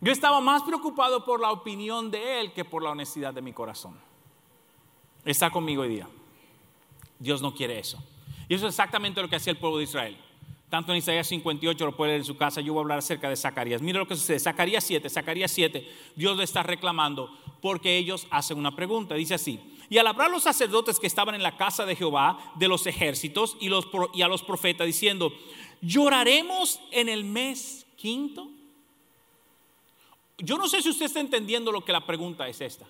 [0.00, 3.52] Yo estaba más preocupado por la opinión de él que por la honestidad de mi
[3.52, 4.00] corazón.
[5.24, 6.08] Está conmigo hoy día.
[7.18, 8.02] Dios no quiere eso.
[8.48, 10.18] Y eso es exactamente lo que hacía el pueblo de Israel.
[10.72, 12.62] Tanto en Isaías 58 lo puede leer en su casa.
[12.62, 13.82] Yo voy a hablar acerca de Zacarías.
[13.82, 14.40] Mira lo que sucede.
[14.40, 17.30] Zacarías 7, Zacarías 7, Dios le está reclamando
[17.60, 19.14] porque ellos hacen una pregunta.
[19.14, 19.60] Dice así.
[19.90, 23.58] Y al hablar los sacerdotes que estaban en la casa de Jehová, de los ejércitos,
[23.60, 25.30] y, los, y a los profetas, diciendo,
[25.82, 28.48] lloraremos en el mes quinto.
[30.38, 32.86] Yo no sé si usted está entendiendo lo que la pregunta es esta.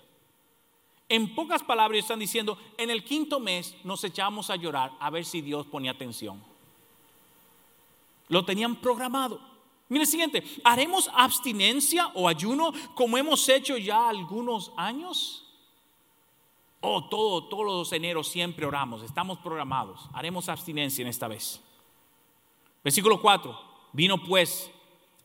[1.09, 5.25] En pocas palabras están diciendo, en el quinto mes nos echamos a llorar a ver
[5.25, 6.52] si Dios ponía atención.
[8.33, 9.39] Lo tenían programado.
[9.89, 15.45] Mire el siguiente, ¿haremos abstinencia o ayuno como hemos hecho ya algunos años?
[16.81, 20.09] O oh, todo, todos los eneros siempre oramos, estamos programados.
[20.13, 21.61] Haremos abstinencia en esta vez.
[22.83, 23.55] Versículo 4.
[23.91, 24.71] Vino pues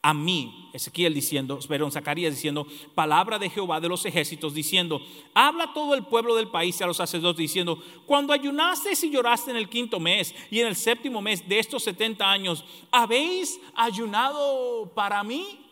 [0.01, 5.01] a mí, Ezequiel diciendo, perdón, Zacarías diciendo, palabra de Jehová de los ejércitos, diciendo,
[5.35, 9.51] habla todo el pueblo del país y a los sacerdotes, diciendo, cuando ayunaste y lloraste
[9.51, 14.93] en el quinto mes y en el séptimo mes de estos 70 años, ¿habéis ayunado
[14.95, 15.67] para mí?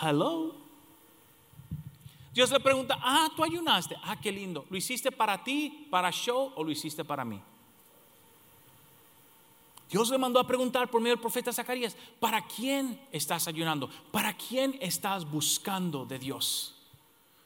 [0.00, 0.54] Hello.
[2.32, 6.52] Dios le pregunta, ah, tú ayunaste, ah, qué lindo, ¿lo hiciste para ti, para show
[6.54, 7.40] o lo hiciste para mí?
[9.90, 13.88] Dios le mandó a preguntar por medio del profeta Zacarías, ¿para quién estás ayunando?
[14.10, 16.74] ¿Para quién estás buscando de Dios?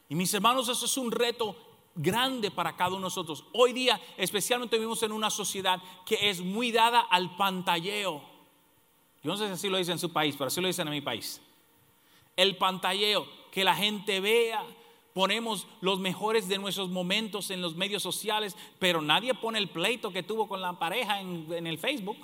[0.09, 1.57] Y mis hermanos, eso es un reto
[1.94, 3.44] grande para cada uno de nosotros.
[3.53, 8.22] Hoy día, especialmente vivimos en una sociedad que es muy dada al pantalleo.
[9.22, 10.94] Yo no sé si así lo dicen en su país, pero así lo dicen en
[10.94, 11.42] mi país.
[12.37, 14.64] El pantalleo, que la gente vea,
[15.18, 20.12] ponemos los mejores de nuestros momentos en los medios sociales, pero nadie pone el pleito
[20.12, 22.16] que tuvo con la pareja en, el Facebook.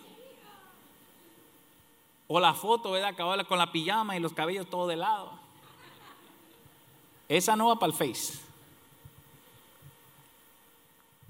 [2.28, 3.16] O la foto, ¿verdad?
[3.48, 5.33] con la pijama y los cabellos todo de lado.
[7.28, 8.38] Esa no va para el Face.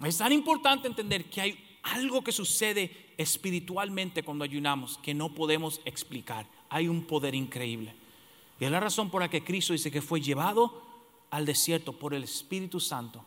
[0.04, 5.80] Es tan importante entender que hay algo que sucede espiritualmente cuando ayunamos que no podemos
[5.86, 6.44] explicar.
[6.68, 7.94] Hay un poder increíble.
[8.60, 10.83] Y es la razón por la que Cristo dice que fue llevado
[11.34, 13.20] al desierto por el Espíritu Santo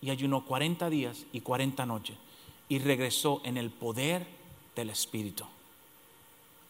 [0.00, 2.16] y ayunó 40 días y 40 noches
[2.70, 4.26] y regresó en el poder
[4.74, 5.44] del Espíritu.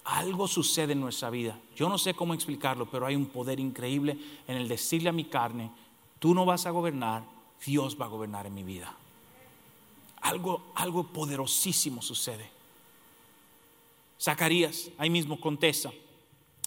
[0.03, 1.57] Algo sucede en nuestra vida.
[1.76, 5.26] Yo no sé cómo explicarlo, pero hay un poder increíble en el decirle a mi
[5.26, 5.70] carne,
[6.18, 7.22] tú no vas a gobernar,
[7.64, 8.92] Dios va a gobernar en mi vida.
[10.22, 12.50] Algo, algo poderosísimo sucede.
[14.20, 15.92] Zacarías ahí mismo contesta.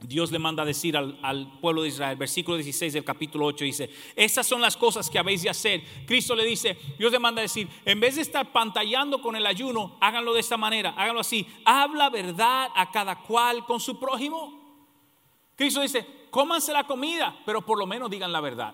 [0.04, 3.90] Dios le manda a decir al, pueblo de Israel, versículo 16 del capítulo 8 dice,
[4.16, 5.82] estas son las cosas que habéis de hacer.
[6.06, 9.46] Cristo le dice, Dios le manda a decir, en vez de estar pantallando con el
[9.46, 14.62] ayuno, háganlo de esta manera, háganlo así, habla verdad a cada cual con su prójimo.
[15.56, 18.74] Cristo dice, cómanse la comida, pero por lo menos digan la verdad.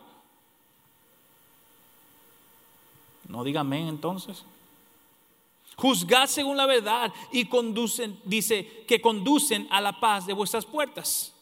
[3.27, 4.43] No díganme entonces.
[5.79, 11.33] Juzgad según la verdad y conducen, dice, que conducen a la paz de vuestras puertas.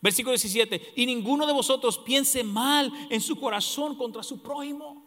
[0.00, 5.04] Versículo 17, y ninguno de vosotros piense mal en su corazón contra su prójimo.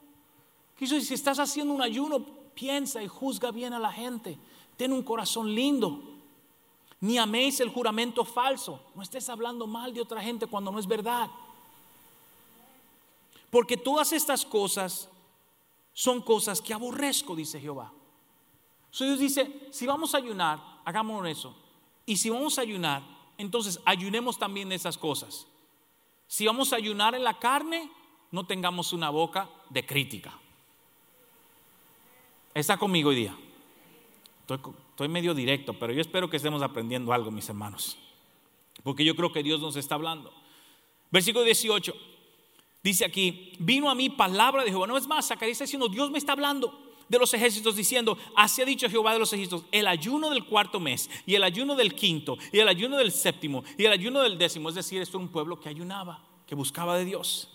[0.77, 4.37] Quiso si estás haciendo un ayuno, piensa y juzga bien a la gente.
[4.77, 6.03] Ten un corazón lindo.
[6.99, 8.79] Ni améis el juramento falso.
[8.93, 11.31] No estés hablando mal de otra gente cuando no es verdad.
[13.49, 15.09] Porque todas estas cosas
[15.93, 17.91] son cosas que aborrezco, dice Jehová.
[19.03, 21.53] Dios dice, si vamos a ayunar, hagámoslo eso.
[22.05, 23.03] Y si vamos a ayunar,
[23.37, 25.47] entonces ayunemos también esas cosas.
[26.27, 27.89] Si vamos a ayunar en la carne,
[28.31, 30.33] no tengamos una boca de crítica.
[32.53, 33.37] ¿Está conmigo hoy día?
[34.47, 37.97] Estoy, medio directo, pero yo espero que estemos aprendiendo algo, mis hermanos.
[38.83, 40.31] Porque yo creo que Dios nos está hablando.
[41.11, 41.93] Versículo 18.
[42.81, 44.87] Dice aquí, vino a mí palabra de Jehová.
[44.87, 48.61] No es más, Zacarías está diciendo, Dios me está hablando de los ejércitos diciendo, así
[48.61, 51.93] ha dicho Jehová de los ejércitos, el ayuno del cuarto mes y el ayuno del
[51.93, 55.25] quinto y el ayuno del séptimo y el ayuno del décimo, es decir, esto era
[55.25, 57.49] un pueblo que ayunaba, que buscaba de Dios.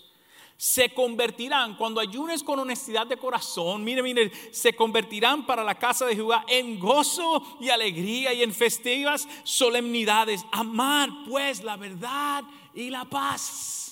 [0.57, 6.05] Se convertirán, cuando ayunes con honestidad de corazón, mire, mire, se convertirán para la casa
[6.05, 10.45] de Jehová en gozo y alegría y en festivas solemnidades.
[10.51, 12.43] Amar pues la verdad
[12.75, 13.90] y la paz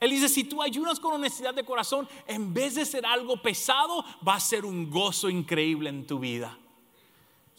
[0.00, 4.04] él dice, si tú ayunas con honestidad de corazón, en vez de ser algo pesado,
[4.26, 6.56] va a ser un gozo increíble en tu vida.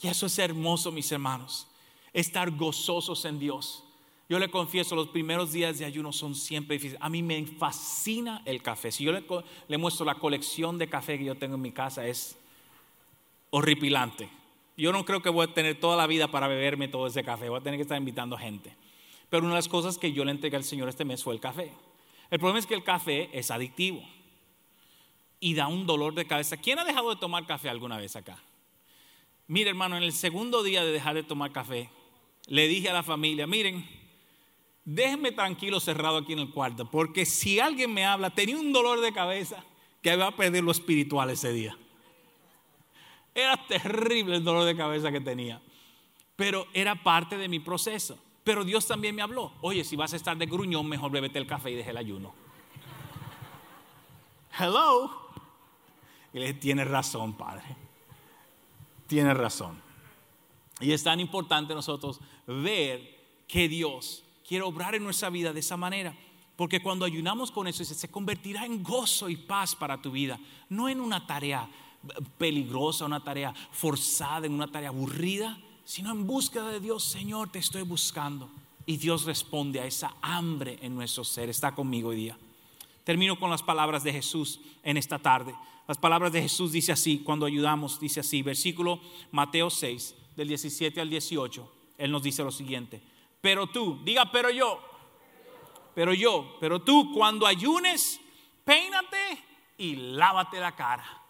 [0.01, 1.67] Y eso es hermoso, mis hermanos,
[2.13, 3.83] estar gozosos en Dios.
[4.29, 7.01] Yo le confieso, los primeros días de ayuno son siempre difíciles.
[7.01, 8.91] A mí me fascina el café.
[8.91, 12.37] Si yo le, muestro la colección de café que yo tengo en mi casa, es
[13.49, 14.29] horripilante.
[14.77, 17.49] Yo no creo que voy a tener toda la vida para beberme todo ese café.
[17.49, 18.75] Voy a tener que estar invitando gente.
[19.29, 21.39] Pero una de las cosas que yo le entregué al Señor este mes fue el
[21.39, 21.73] café.
[22.29, 24.03] El problema es que el café es adictivo
[25.39, 26.57] y da un dolor de cabeza.
[26.57, 28.37] ¿Quién ha dejado de tomar café alguna vez acá?
[29.47, 31.89] Mire, hermano, en el segundo día de dejar de tomar café,
[32.47, 33.87] le dije a la familia, miren,
[34.85, 39.01] déjenme tranquilo cerrado aquí en el cuarto, porque si alguien me habla, tenía un dolor
[39.01, 39.63] de cabeza
[40.03, 41.75] que iba a perder lo espiritual ese día.
[43.33, 45.61] Era terrible el dolor de cabeza que tenía,
[46.35, 48.19] pero era parte de mi proceso.
[48.49, 49.51] Pero Dios también me habló.
[49.61, 52.33] Oye, si vas a estar de gruñón, mejor bébete el café y deje el ayuno.
[54.57, 55.11] Hello.
[56.33, 57.61] Y le dije, tienes razón, Padre.
[59.05, 59.79] Tienes razón.
[60.79, 65.77] Y es tan importante nosotros ver que Dios quiere obrar en nuestra vida de esa
[65.77, 66.15] manera.
[66.55, 70.39] Porque cuando ayunamos con eso, se convertirá en gozo y paz para tu vida.
[70.69, 71.69] No en una tarea
[72.39, 75.55] peligrosa, una tarea forzada, en una tarea aburrida,
[75.89, 78.47] sino en búsqueda de Dios, Señor, te estoy buscando.
[78.85, 81.49] Y Dios responde a esa hambre en nuestro ser.
[81.49, 82.37] Está conmigo hoy día.
[83.03, 85.55] Termino con las palabras de Jesús en esta tarde.
[85.87, 91.01] Las palabras de Jesús dice así, cuando ayudamos, dice así, versículo Mateo 6, del 17
[91.01, 91.73] al 18.
[91.97, 93.01] Él nos dice lo siguiente,
[93.41, 94.79] pero tú, diga, pero yo,
[95.95, 98.21] pero yo, pero tú cuando ayunes,
[98.63, 99.43] peínate
[99.79, 101.23] y lávate la cara.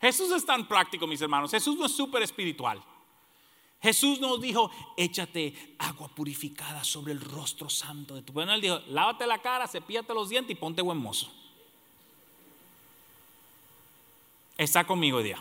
[0.00, 1.50] Jesús es tan práctico, mis hermanos.
[1.50, 2.80] Jesús no es súper espiritual.
[3.80, 8.80] Jesús nos dijo, échate agua purificada sobre el rostro santo de tu Bueno, él dijo,
[8.88, 11.30] lávate la cara, cepíllate los dientes y ponte buen mozo.
[14.56, 15.40] Está conmigo hoy día.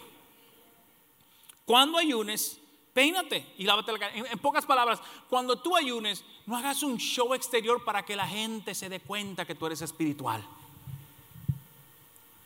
[1.66, 2.60] Cuando ayunes,
[2.94, 4.16] peínate y lávate la cara.
[4.16, 8.76] En, pocas palabras, cuando tú ayunes, no hagas un show exterior para que la gente
[8.76, 10.48] se dé cuenta que tú eres espiritual.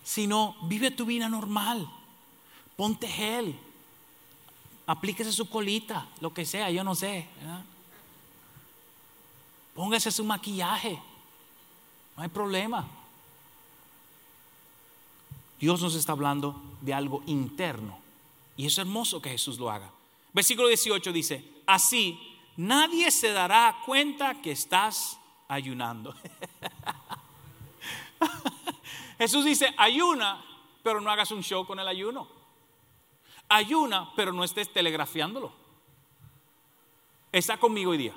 [0.06, 1.92] Sino, vive tu vida normal.
[2.78, 3.60] Ponte gel
[4.86, 7.28] aplíquese su colita, lo que sea, yo no sé.
[9.76, 11.00] Póngase su maquillaje,
[12.18, 12.88] no hay problema.
[15.60, 18.00] Dios nos está hablando de algo interno
[18.58, 19.92] y es hermoso que Jesús lo haga.
[20.34, 22.20] Versículo 18 dice, así
[22.58, 26.16] nadie se dará cuenta que estás ayunando.
[29.18, 30.44] Jesús dice, ayuna,
[30.84, 32.41] pero no hagas un show con el ayuno
[33.52, 35.52] ayuna, pero no estés telegrafiándolo.
[37.32, 38.16] Está conmigo hoy día.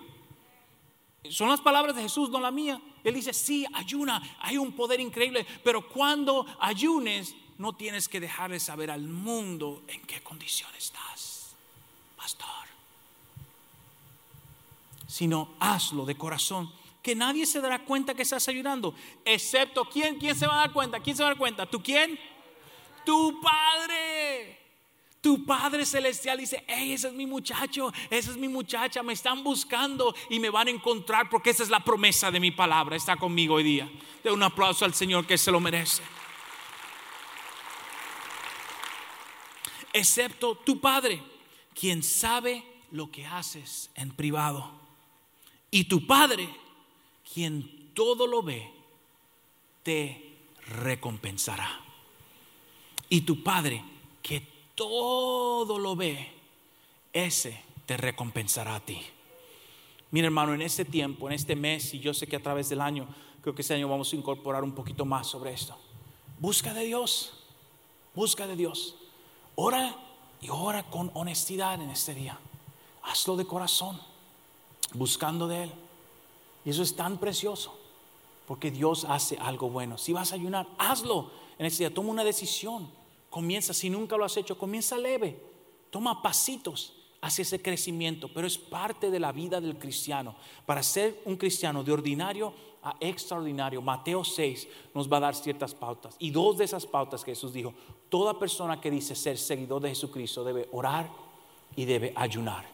[1.29, 2.81] Son las palabras de Jesús, no la mía.
[3.03, 8.51] Él dice, sí, ayuna, hay un poder increíble, pero cuando ayunes, no tienes que dejar
[8.51, 11.55] de saber al mundo en qué condición estás,
[12.16, 12.49] pastor.
[15.07, 18.94] Sino hazlo de corazón, que nadie se dará cuenta que estás ayunando,
[19.25, 21.83] excepto quién, quién se va a dar cuenta, quién se va a dar cuenta, ¿tú
[21.83, 22.18] quién?
[23.05, 24.63] Tu padre.
[25.24, 29.42] Tu Padre Celestial dice, hey, ese es mi muchacho, esa es mi muchacha, me están
[29.42, 32.94] buscando y me van a encontrar porque esa es la promesa de mi palabra.
[32.94, 33.90] Está conmigo hoy día.
[34.22, 36.02] De un aplauso al Señor que se lo merece.
[39.94, 41.22] Excepto tu Padre,
[41.72, 44.72] quien sabe lo que haces en privado.
[45.70, 46.54] Y tu Padre,
[47.33, 48.70] quien todo lo ve,
[49.85, 51.81] te recompensará.
[53.08, 53.83] Y tu Padre,
[54.22, 56.33] que todo lo ve,
[57.12, 59.00] ese te recompensará a ti.
[60.10, 62.81] Mira hermano, en este tiempo, en este mes, y yo sé que a través del
[62.81, 63.06] año,
[63.42, 65.77] creo que este año vamos a incorporar un poquito más sobre esto.
[66.38, 67.33] Busca de Dios,
[68.14, 68.96] busca de Dios.
[69.56, 69.96] Ora
[70.40, 72.38] Y ora con honestidad en este día.
[73.02, 73.98] Hazlo de corazón,
[74.92, 75.72] buscando de Él.
[76.66, 77.75] Y eso es tan precioso,
[78.46, 79.96] porque Dios hace algo bueno.
[79.96, 81.94] Si vas a ayunar, hazlo en este día.
[81.94, 82.88] Toma una decisión.
[83.35, 85.37] Comienza, si nunca lo has hecho, comienza leve.
[85.90, 90.37] Toma pasitos hacia ese crecimiento, pero es parte de la vida del cristiano.
[90.64, 95.74] Para ser un cristiano de ordinario a extraordinario, Mateo 6 nos va a dar ciertas
[95.74, 96.14] pautas.
[96.20, 97.74] Y dos de esas pautas que Jesús dijo,
[98.08, 101.10] toda persona que dice ser seguidor de Jesucristo debe orar
[101.74, 102.64] y debe ayunar.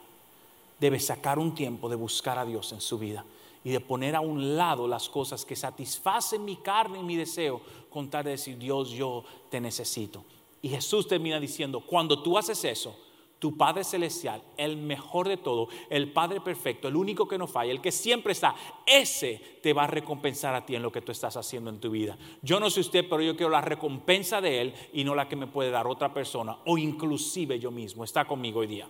[0.79, 3.25] Debe sacar un tiempo de buscar a Dios en su vida
[3.65, 7.63] y de poner a un lado las cosas que satisfacen mi carne y mi deseo,
[7.89, 10.23] con tal de decir, Dios, yo te necesito.
[10.63, 12.97] Y Jesús termina diciendo, cuando tú haces eso,
[13.41, 17.73] tu Padre Celestial, el mejor de todo, el Padre perfecto, el único que no falla,
[17.73, 18.55] el que siempre está,
[18.87, 21.91] ese te va a recompensar a ti en lo que tú estás haciendo en tu
[21.91, 22.19] vida.
[22.43, 25.37] Yo no sé usted, pero yo quiero la recompensa de Él y no la que
[25.37, 28.05] me puede dar otra persona o inclusive yo mismo.
[28.05, 28.89] Está conmigo hoy día.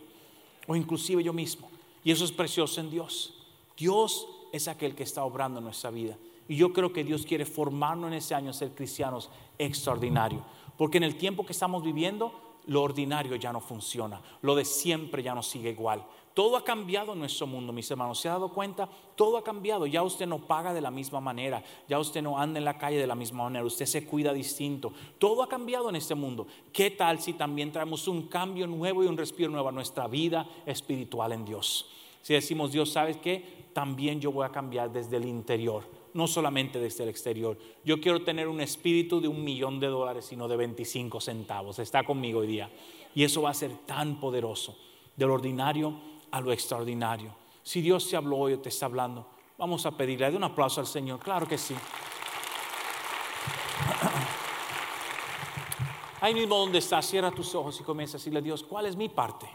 [0.66, 1.70] O inclusive yo mismo.
[2.02, 3.34] Y eso es precioso en Dios.
[3.76, 6.18] Dios es aquel que está obrando en nuestra vida.
[6.48, 10.42] Y yo creo que Dios quiere formarnos en ese año, ser cristianos extraordinarios.
[10.80, 12.32] Porque en el tiempo que estamos viviendo,
[12.64, 16.06] lo ordinario ya no funciona, lo de siempre ya no sigue igual.
[16.32, 18.18] Todo ha cambiado en nuestro mundo, mis hermanos.
[18.18, 18.88] ¿Se ha dado cuenta?
[19.14, 19.84] Todo ha cambiado.
[19.84, 21.62] Ya usted no paga de la misma manera.
[21.86, 23.62] Ya usted no anda en la calle de la misma manera.
[23.62, 24.94] Usted se cuida distinto.
[25.18, 26.46] Todo ha cambiado en este mundo.
[26.72, 30.48] ¿Qué tal si también traemos un cambio nuevo y un respiro nuevo a nuestra vida
[30.64, 31.90] espiritual en Dios?
[32.22, 33.66] Si decimos, Dios, ¿sabes qué?
[33.74, 37.58] También yo voy a cambiar desde el interior no solamente desde el exterior.
[37.84, 41.78] Yo quiero tener un espíritu de un millón de dólares, sino de 25 centavos.
[41.78, 42.70] Está conmigo hoy día.
[43.14, 44.76] Y eso va a ser tan poderoso,
[45.16, 45.94] del ordinario
[46.30, 47.34] a lo extraordinario.
[47.62, 49.26] Si Dios te habló hoy o te está hablando,
[49.58, 50.30] vamos a pedirle.
[50.30, 51.18] de un aplauso al Señor.
[51.20, 51.74] Claro que sí.
[56.20, 58.96] Ahí mismo donde estás, cierra tus ojos y comienza a decirle a Dios, ¿cuál es
[58.96, 59.48] mi parte?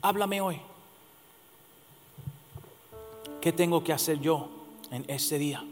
[0.00, 0.60] Háblame hoy.
[3.40, 4.61] ¿Qué tengo que hacer yo?
[4.92, 5.64] En ese día.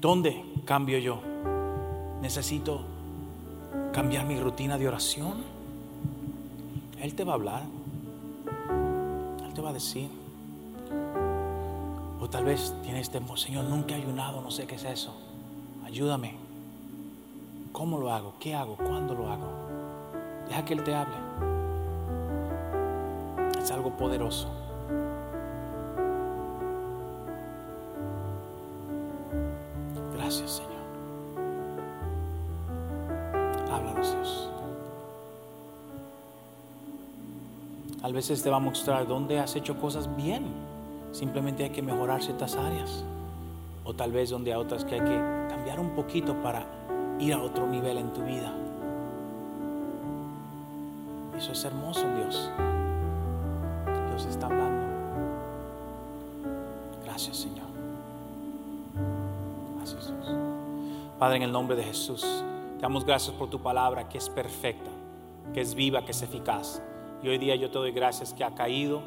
[0.00, 1.20] ¿Dónde cambio yo?
[2.22, 2.80] Necesito
[3.92, 5.42] cambiar mi rutina de oración.
[7.02, 7.62] Él te va a hablar.
[9.44, 10.08] Él te va a decir.
[12.20, 15.14] O tal vez tienes temor, Señor, nunca he ayunado, no sé qué es eso.
[15.84, 16.34] Ayúdame.
[17.72, 18.34] ¿Cómo lo hago?
[18.38, 18.76] ¿Qué hago?
[18.76, 19.48] ¿Cuándo lo hago?
[20.48, 21.16] Deja que Él te hable.
[23.60, 24.48] Es algo poderoso.
[38.20, 40.44] Veces te va a mostrar dónde has hecho cosas bien.
[41.10, 43.02] Simplemente hay que mejorar ciertas áreas.
[43.82, 46.66] O tal vez donde hay otras que hay que cambiar un poquito para
[47.18, 48.52] ir a otro nivel en tu vida.
[51.34, 52.50] Eso es hermoso, Dios.
[54.10, 54.86] Dios está hablando.
[57.02, 57.70] Gracias, Señor.
[61.18, 62.22] Padre, en el nombre de Jesús,
[62.76, 64.90] te damos gracias por tu palabra que es perfecta,
[65.54, 66.82] que es viva, que es eficaz.
[67.22, 69.02] Y hoy día yo te doy gracias que ha caído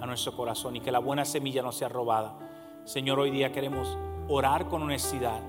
[0.00, 2.34] a nuestro corazón y que la buena semilla no sea robada.
[2.84, 3.96] Señor, hoy día queremos
[4.28, 5.40] orar con honestidad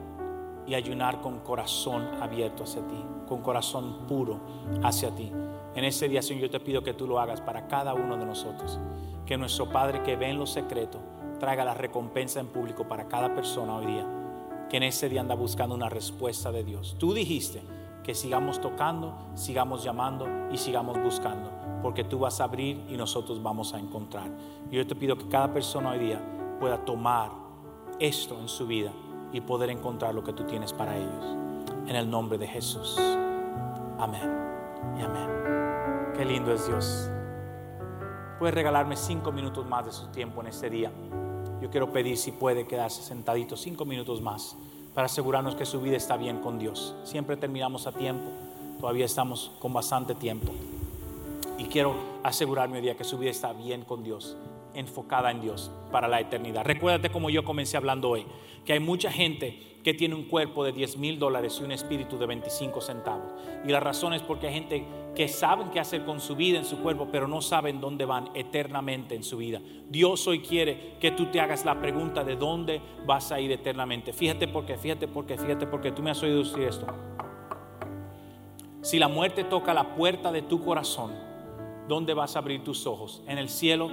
[0.65, 4.39] y ayunar con corazón abierto hacia ti, con corazón puro
[4.83, 5.31] hacia ti.
[5.75, 8.25] En ese día, Señor, yo te pido que tú lo hagas para cada uno de
[8.25, 8.79] nosotros.
[9.25, 10.99] Que nuestro Padre que ve en lo secreto
[11.39, 14.07] traiga la recompensa en público para cada persona hoy día
[14.69, 16.95] que en ese día anda buscando una respuesta de Dios.
[16.99, 17.61] Tú dijiste
[18.03, 21.51] que sigamos tocando, sigamos llamando y sigamos buscando,
[21.81, 24.29] porque tú vas a abrir y nosotros vamos a encontrar.
[24.71, 26.21] Yo te pido que cada persona hoy día
[26.59, 27.31] pueda tomar
[27.99, 28.91] esto en su vida
[29.31, 31.25] y poder encontrar lo que tú tienes para ellos.
[31.87, 32.97] En el nombre de Jesús.
[33.99, 34.29] Amén
[34.97, 36.13] y amén.
[36.15, 37.09] Qué lindo es Dios.
[38.39, 40.91] Puede regalarme cinco minutos más de su tiempo en este día.
[41.61, 44.57] Yo quiero pedir si puede quedarse sentadito cinco minutos más
[44.93, 46.95] para asegurarnos que su vida está bien con Dios.
[47.03, 48.29] Siempre terminamos a tiempo,
[48.79, 50.51] todavía estamos con bastante tiempo.
[51.57, 54.37] Y quiero asegurarme hoy día que su vida está bien con Dios,
[54.73, 56.65] enfocada en Dios para la eternidad.
[56.65, 58.25] Recuérdate como yo comencé hablando hoy,
[58.65, 62.17] que hay mucha gente que tiene un cuerpo de 10 mil dólares y un espíritu
[62.17, 63.31] de 25 centavos.
[63.63, 64.85] Y la razón es porque hay gente
[65.15, 68.31] que saben qué hacer con su vida en su cuerpo, pero no saben dónde van
[68.33, 69.61] eternamente en su vida.
[69.87, 74.11] Dios hoy quiere que tú te hagas la pregunta de dónde vas a ir eternamente.
[74.11, 76.87] Fíjate por qué, fíjate por qué, fíjate porque tú me has oído decir esto.
[78.81, 81.11] Si la muerte toca la puerta de tu corazón,
[81.87, 83.21] ¿dónde vas a abrir tus ojos?
[83.27, 83.89] ¿En el cielo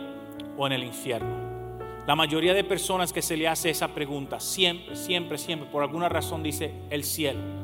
[0.57, 1.53] o en el infierno?
[2.07, 6.09] La mayoría de personas que se le hace esa pregunta, siempre, siempre, siempre, por alguna
[6.09, 7.62] razón dice el cielo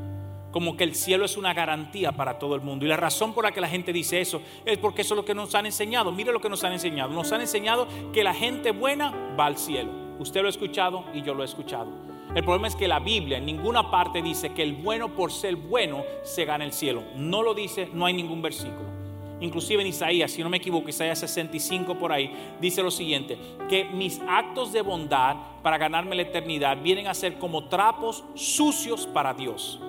[0.51, 2.85] como que el cielo es una garantía para todo el mundo.
[2.85, 5.25] Y la razón por la que la gente dice eso es porque eso es lo
[5.25, 6.11] que nos han enseñado.
[6.11, 7.13] Mire lo que nos han enseñado.
[7.13, 9.91] Nos han enseñado que la gente buena va al cielo.
[10.19, 11.91] Usted lo ha escuchado y yo lo he escuchado.
[12.35, 15.57] El problema es que la Biblia en ninguna parte dice que el bueno por ser
[15.57, 17.05] bueno se gana el cielo.
[17.15, 18.98] No lo dice, no hay ningún versículo.
[19.41, 23.85] Inclusive en Isaías, si no me equivoco, Isaías 65 por ahí, dice lo siguiente, que
[23.85, 29.35] mis actos de bondad para ganarme la eternidad vienen a ser como trapos sucios para
[29.35, 29.81] Dios.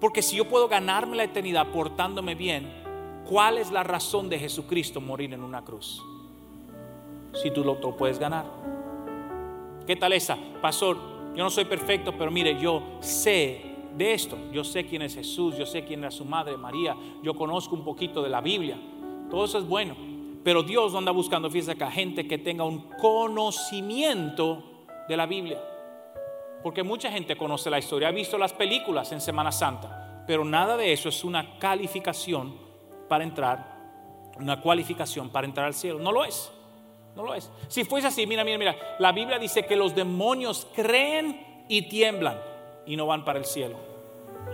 [0.00, 2.68] Porque si yo puedo ganarme la eternidad portándome bien,
[3.28, 6.02] ¿cuál es la razón de Jesucristo morir en una cruz?
[7.40, 8.46] Si tú lo, puedes ganar.
[9.86, 10.36] ¿Qué tal esa?
[10.60, 10.96] Pastor,
[11.36, 14.36] yo no soy perfecto, pero mire, yo sé de esto.
[14.52, 17.84] Yo sé quién es Jesús, yo sé quién era su madre María, yo conozco un
[17.84, 18.78] poquito de la Biblia.
[19.30, 19.96] Todo eso es bueno.
[20.44, 24.62] Pero Dios no anda buscando, fíjese acá, gente que tenga un conocimiento
[25.08, 25.60] de la Biblia.
[26.62, 30.76] Porque mucha gente conoce la historia, ha visto las películas en Semana Santa, pero nada
[30.76, 32.54] de eso es una calificación
[33.08, 35.98] para entrar, una cualificación para entrar al cielo.
[35.98, 36.52] No lo es,
[37.16, 37.50] no lo es.
[37.66, 42.38] Si fuese así, mira, mira, mira, la Biblia dice que los demonios creen y tiemblan
[42.86, 43.76] y no van para el cielo.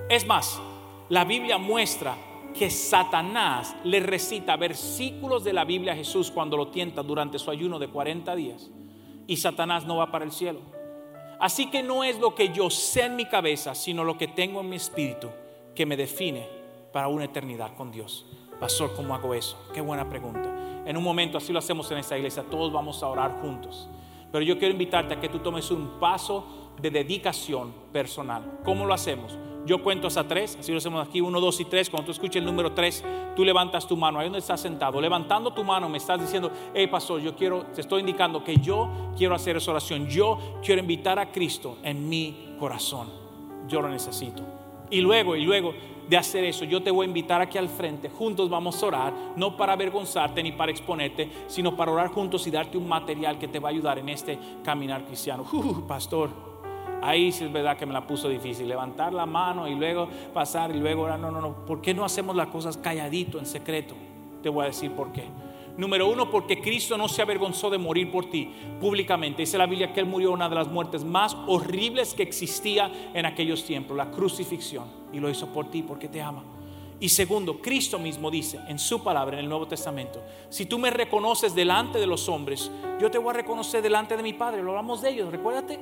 [0.09, 0.61] Es más,
[1.09, 2.16] la Biblia muestra
[2.53, 7.51] que Satanás le recita versículos de la Biblia a Jesús cuando lo tienta durante su
[7.51, 8.70] ayuno de 40 días
[9.26, 10.61] y Satanás no va para el cielo.
[11.41, 14.61] Así que no es lo que yo sé en mi cabeza, sino lo que tengo
[14.61, 15.28] en mi espíritu
[15.74, 16.47] que me define
[16.93, 18.26] para una eternidad con Dios.
[18.61, 19.59] Pastor, ¿cómo hago eso?
[19.74, 20.83] Qué buena pregunta.
[20.87, 23.89] En un momento así lo hacemos en esta iglesia, todos vamos a orar juntos.
[24.30, 28.60] Pero yo quiero invitarte a que tú tomes un paso de dedicación personal.
[28.64, 29.38] ¿Cómo lo hacemos?
[29.64, 31.88] Yo cuento hasta tres, así lo hacemos aquí, uno, dos y tres.
[31.88, 33.04] Cuando tú escuches el número tres,
[33.36, 35.00] tú levantas tu mano, ahí donde estás sentado.
[35.00, 39.12] Levantando tu mano me estás diciendo, hey pastor, yo quiero, te estoy indicando que yo
[39.16, 40.08] quiero hacer esa oración.
[40.08, 43.08] Yo quiero invitar a Cristo en mi corazón.
[43.68, 44.42] Yo lo necesito.
[44.90, 45.72] Y luego, y luego
[46.08, 48.10] de hacer eso, yo te voy a invitar aquí al frente.
[48.10, 52.50] Juntos vamos a orar, no para avergonzarte ni para exponerte, sino para orar juntos y
[52.50, 55.44] darte un material que te va a ayudar en este caminar cristiano.
[55.52, 56.51] Uh, pastor
[57.03, 58.68] Ahí sí es verdad que me la puso difícil.
[58.68, 61.18] Levantar la mano y luego pasar y luego orar.
[61.18, 61.66] No, no, no.
[61.66, 63.94] ¿Por qué no hacemos las cosas calladito, en secreto?
[64.42, 65.24] Te voy a decir por qué.
[65.76, 68.50] Número uno, porque Cristo no se avergonzó de morir por ti
[68.80, 69.42] públicamente.
[69.42, 73.24] Dice la Biblia que Él murió una de las muertes más horribles que existía en
[73.24, 74.84] aquellos tiempos, la crucifixión.
[75.12, 76.44] Y lo hizo por ti porque te ama.
[77.00, 80.88] Y segundo, Cristo mismo dice en su palabra en el Nuevo Testamento, si tú me
[80.88, 84.62] reconoces delante de los hombres, yo te voy a reconocer delante de mi Padre.
[84.62, 85.80] Lo hablamos de ellos, recuérdate.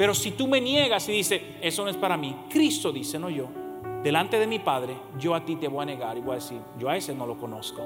[0.00, 3.28] Pero si tú me niegas y dices, eso no es para mí, Cristo dice, no
[3.28, 3.48] yo,
[4.02, 6.58] delante de mi Padre, yo a ti te voy a negar y voy a decir,
[6.78, 7.82] yo a ese no lo conozco,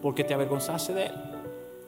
[0.00, 1.12] porque te avergonzaste de él.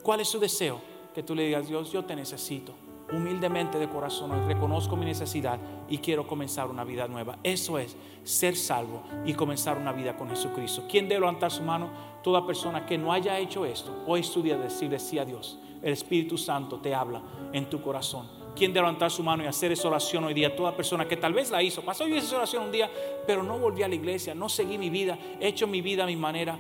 [0.03, 0.83] ¿Cuál es su deseo?
[1.15, 2.75] Que tú le digas, Dios, yo te necesito.
[3.11, 5.59] Humildemente de corazón, reconozco mi necesidad
[5.89, 7.39] y quiero comenzar una vida nueva.
[7.43, 10.85] Eso es ser salvo y comenzar una vida con Jesucristo.
[10.91, 11.89] ¿Quién debe levantar su mano?
[12.23, 15.59] Toda persona que no haya hecho esto, hoy estudia decirle sí a Dios.
[15.81, 17.23] El Espíritu Santo te habla
[17.55, 20.55] en tu corazón quien de levantar su mano y hacer esa oración hoy día.
[20.55, 22.91] Toda persona que tal vez la hizo, pasó yo esa oración un día,
[23.27, 26.07] pero no volví a la iglesia, no seguí mi vida, he hecho mi vida a
[26.07, 26.59] mi manera.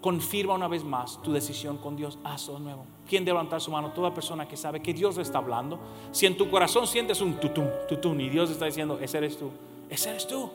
[0.00, 2.18] Confirma una vez más tu decisión con Dios.
[2.24, 2.84] Hazlo de nuevo.
[3.08, 3.90] ¿Quién de levantar su mano?
[3.92, 5.78] Toda persona que sabe que Dios le está hablando.
[6.12, 9.50] Si en tu corazón sientes un tutum, tutum, y Dios está diciendo, ese eres tú,
[9.88, 10.50] ese eres tú.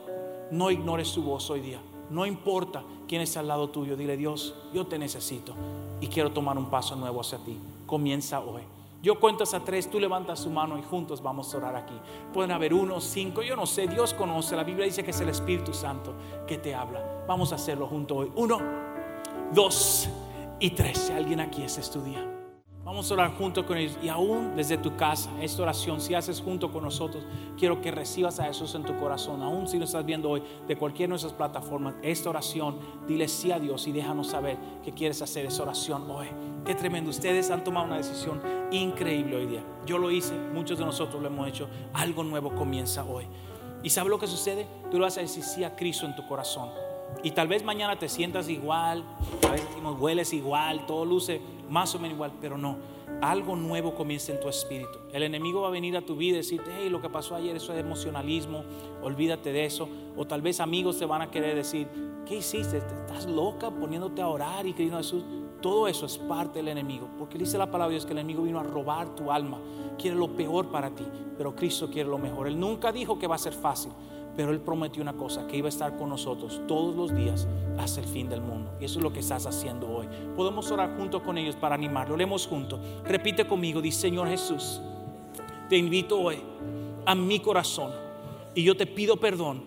[0.52, 1.80] No ignores su voz hoy día.
[2.10, 3.96] No importa quién está al lado tuyo.
[3.96, 5.54] Dile, Dios, yo te necesito
[6.00, 7.58] y quiero tomar un paso nuevo hacia ti.
[7.86, 8.62] Comienza hoy.
[9.02, 11.98] Yo cuento hasta tres, tú levantas tu mano y juntos vamos a orar aquí.
[12.32, 14.54] Pueden haber uno, cinco, yo no sé, Dios conoce.
[14.56, 16.14] La Biblia dice que es el Espíritu Santo
[16.46, 17.24] que te habla.
[17.26, 18.32] Vamos a hacerlo juntos hoy.
[18.34, 18.60] Uno,
[19.52, 20.08] dos
[20.58, 20.98] y tres.
[20.98, 22.39] Si alguien aquí es tu día.
[22.90, 23.96] Vamos a orar junto con ellos.
[24.02, 27.24] Y aún desde tu casa, esta oración, si haces junto con nosotros,
[27.56, 29.44] quiero que recibas a Jesús en tu corazón.
[29.44, 33.52] Aún si lo estás viendo hoy de cualquiera de nuestras plataformas, esta oración, dile sí
[33.52, 36.26] a Dios y déjanos saber que quieres hacer esa oración hoy.
[36.64, 37.10] Qué tremendo.
[37.10, 39.62] Ustedes han tomado una decisión increíble hoy día.
[39.86, 41.68] Yo lo hice, muchos de nosotros lo hemos hecho.
[41.92, 43.24] Algo nuevo comienza hoy.
[43.84, 44.66] ¿Y sabes lo que sucede?
[44.90, 46.70] Tú lo vas a decir sí a Cristo en tu corazón.
[47.22, 49.04] Y tal vez mañana te sientas igual,
[49.46, 52.76] a veces decimos hueles igual, todo luce más o menos igual, pero no.
[53.20, 54.98] Algo nuevo comienza en tu espíritu.
[55.12, 57.54] El enemigo va a venir a tu vida y decirte, hey, lo que pasó ayer,
[57.54, 58.64] eso es emocionalismo,
[59.02, 59.88] olvídate de eso.
[60.16, 61.86] O tal vez amigos te van a querer decir,
[62.26, 62.78] ¿qué hiciste?
[62.78, 65.22] ¿Estás loca poniéndote a orar y creyendo a Jesús?
[65.60, 68.42] Todo eso es parte del enemigo, porque dice la palabra de Dios que el enemigo
[68.42, 69.58] vino a robar tu alma,
[69.98, 71.04] quiere lo peor para ti,
[71.36, 72.46] pero Cristo quiere lo mejor.
[72.46, 73.92] Él nunca dijo que va a ser fácil,
[74.40, 78.00] pero Él prometió una cosa, que iba a estar con nosotros todos los días hasta
[78.00, 78.72] el fin del mundo.
[78.80, 80.08] Y eso es lo que estás haciendo hoy.
[80.34, 82.16] Podemos orar junto con ellos para animarlo.
[82.16, 82.80] Leemos juntos.
[83.04, 84.80] Repite conmigo, dice Señor Jesús,
[85.68, 86.38] te invito hoy
[87.04, 87.92] a mi corazón
[88.54, 89.62] y yo te pido perdón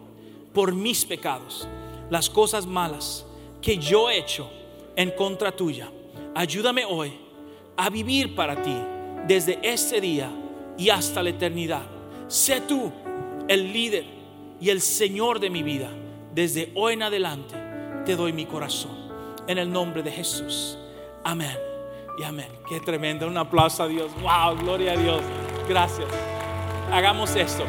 [0.56, 1.68] por mis pecados,
[2.10, 3.28] las cosas malas
[3.62, 4.50] que yo he hecho
[4.96, 5.92] en contra tuya.
[6.34, 7.14] Ayúdame hoy
[7.78, 8.76] a vivir para ti
[9.28, 10.32] desde este día
[10.80, 11.84] y hasta la eternidad.
[12.28, 12.92] Sé tú
[13.48, 14.23] el líder
[14.64, 15.90] y el Señor de mi vida.
[16.34, 17.54] Desde hoy en adelante
[18.06, 19.12] te doy mi corazón.
[19.46, 20.78] En el nombre de Jesús.
[21.26, 21.58] Amén.
[22.18, 22.48] Y amén.
[22.70, 23.28] Qué tremendo.
[23.28, 24.10] Un aplauso a Dios.
[24.22, 25.22] Wow, gloria a Dios.
[25.68, 26.08] Gracias.
[26.90, 27.66] Hagamos esto.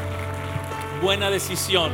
[1.03, 1.91] Buena decisión.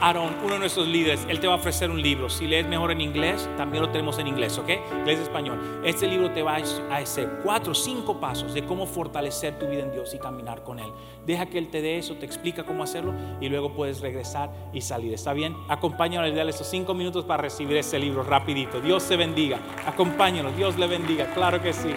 [0.00, 2.28] Aaron, uno de nuestros líderes, él te va a ofrecer un libro.
[2.28, 4.68] Si lees mejor en inglés, también lo tenemos en inglés, ¿ok?
[4.92, 5.80] Inglés español.
[5.84, 9.92] Este libro te va a hacer cuatro cinco pasos de cómo fortalecer tu vida en
[9.92, 10.90] Dios y caminar con Él.
[11.24, 14.82] Deja que Él te dé eso, te explica cómo hacerlo y luego puedes regresar y
[14.82, 15.14] salir.
[15.14, 15.56] ¿Está bien?
[15.68, 18.80] Acompáñanos, dale esos cinco minutos para recibir ese libro rapidito.
[18.80, 19.58] Dios se bendiga.
[19.86, 21.26] Acompáñanos, Dios le bendiga.
[21.32, 21.94] Claro que sí.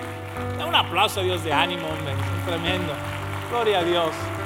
[0.57, 2.13] Da un aplauso a Dios de ánimo, hombre.
[2.45, 2.93] Tremendo.
[3.51, 4.38] Gloria a Dios.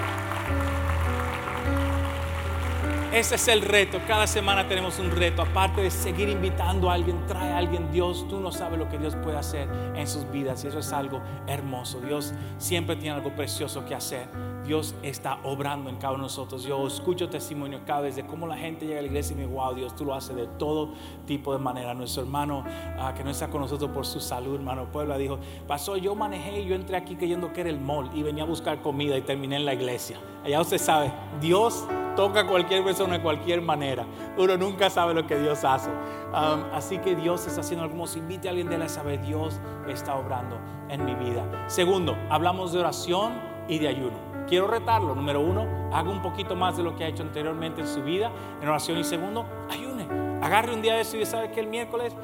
[3.14, 4.02] Ese es el reto.
[4.08, 5.44] Cada semana tenemos un reto.
[5.44, 7.92] Aparte de seguir invitando a alguien, trae a alguien.
[7.92, 10.64] Dios, tú no sabes lo que Dios puede hacer en sus vidas.
[10.64, 12.02] Y eso es algo hermoso.
[12.02, 14.28] Dios siempre tiene algo precioso que hacer.
[14.66, 16.64] Dios está obrando en cada uno de nosotros.
[16.64, 19.44] Yo escucho testimonio cada vez de cómo la gente llega a la iglesia y me
[19.44, 20.94] dice, wow, Dios, tú lo haces de todo
[21.26, 21.94] tipo de manera.
[21.94, 22.64] Nuestro hermano
[22.98, 26.66] ah, que no está con nosotros por su salud, hermano Puebla, dijo, pasó, yo manejé
[26.66, 29.56] yo entré aquí creyendo que era el mall y venía a buscar comida y terminé
[29.58, 30.18] en la iglesia.
[30.44, 31.12] Allá usted sabe,
[31.42, 31.86] Dios
[32.16, 34.06] toca a cualquier persona de cualquier manera.
[34.38, 35.90] Uno nunca sabe lo que Dios hace.
[35.90, 38.20] Um, así que Dios está haciendo algo hermoso.
[38.20, 40.58] Invite a alguien de él a saber, Dios está obrando
[40.90, 41.44] en mi vida.
[41.68, 43.34] Segundo, hablamos de oración
[43.68, 44.33] y de ayuno.
[44.48, 45.16] Quiero retarlo.
[45.16, 48.32] Número uno, haga un poquito más de lo que ha hecho anteriormente en su vida
[48.62, 48.98] en oración.
[48.98, 50.08] Y segundo, ayune.
[50.42, 52.16] Agarre un día de eso y sabe que el miércoles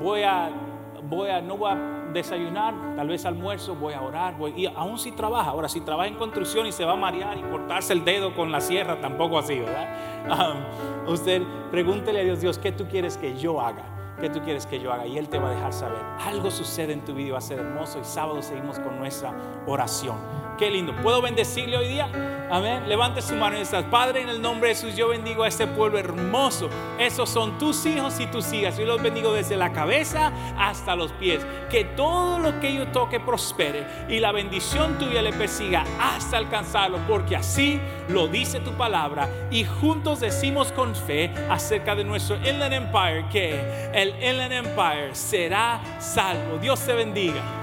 [0.00, 0.50] voy a,
[1.02, 4.98] voy a, no voy a desayunar, tal vez almuerzo, voy a orar, voy, y aún
[4.98, 8.04] si trabaja, ahora si trabaja en construcción y se va a marear y cortarse el
[8.04, 10.54] dedo con la sierra, tampoco así, ¿verdad?
[11.06, 13.84] usted pregúntele a Dios, Dios, ¿qué tú quieres que yo haga?
[14.20, 15.04] ¿Qué tú quieres que yo haga?
[15.04, 15.98] Y Él te va a dejar saber.
[16.24, 17.98] Algo sucede en tu vida va a ser hermoso.
[17.98, 19.34] Y sábado seguimos con nuestra
[19.66, 20.16] oración.
[20.58, 20.94] Qué lindo.
[20.96, 22.08] ¿Puedo bendecirle hoy día?
[22.50, 22.86] Amén.
[22.86, 25.66] Levante su mano y dice, Padre, en el nombre de Jesús, yo bendigo a este
[25.66, 26.68] pueblo hermoso.
[26.98, 28.76] Esos son tus hijos y tus hijas.
[28.76, 31.46] Yo los bendigo desde la cabeza hasta los pies.
[31.70, 36.98] Que todo lo que yo toque prospere y la bendición tuya le persiga hasta alcanzarlo.
[37.08, 37.80] Porque así
[38.10, 39.30] lo dice tu palabra.
[39.50, 45.80] Y juntos decimos con fe acerca de nuestro Inland Empire que el Inland Empire será
[45.98, 46.58] salvo.
[46.58, 47.61] Dios te bendiga.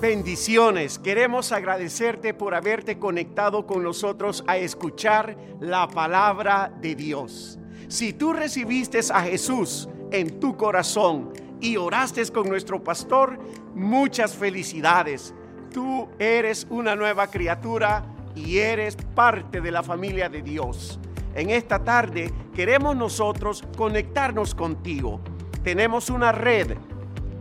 [0.00, 0.98] Bendiciones.
[0.98, 7.58] Queremos agradecerte por haberte conectado con nosotros a escuchar la palabra de Dios.
[7.88, 11.32] Si tú recibiste a Jesús en tu corazón
[11.62, 13.38] y oraste con nuestro pastor,
[13.74, 15.32] muchas felicidades.
[15.72, 21.00] Tú eres una nueva criatura y eres parte de la familia de Dios.
[21.34, 25.22] En esta tarde queremos nosotros conectarnos contigo.
[25.62, 26.76] Tenemos una red,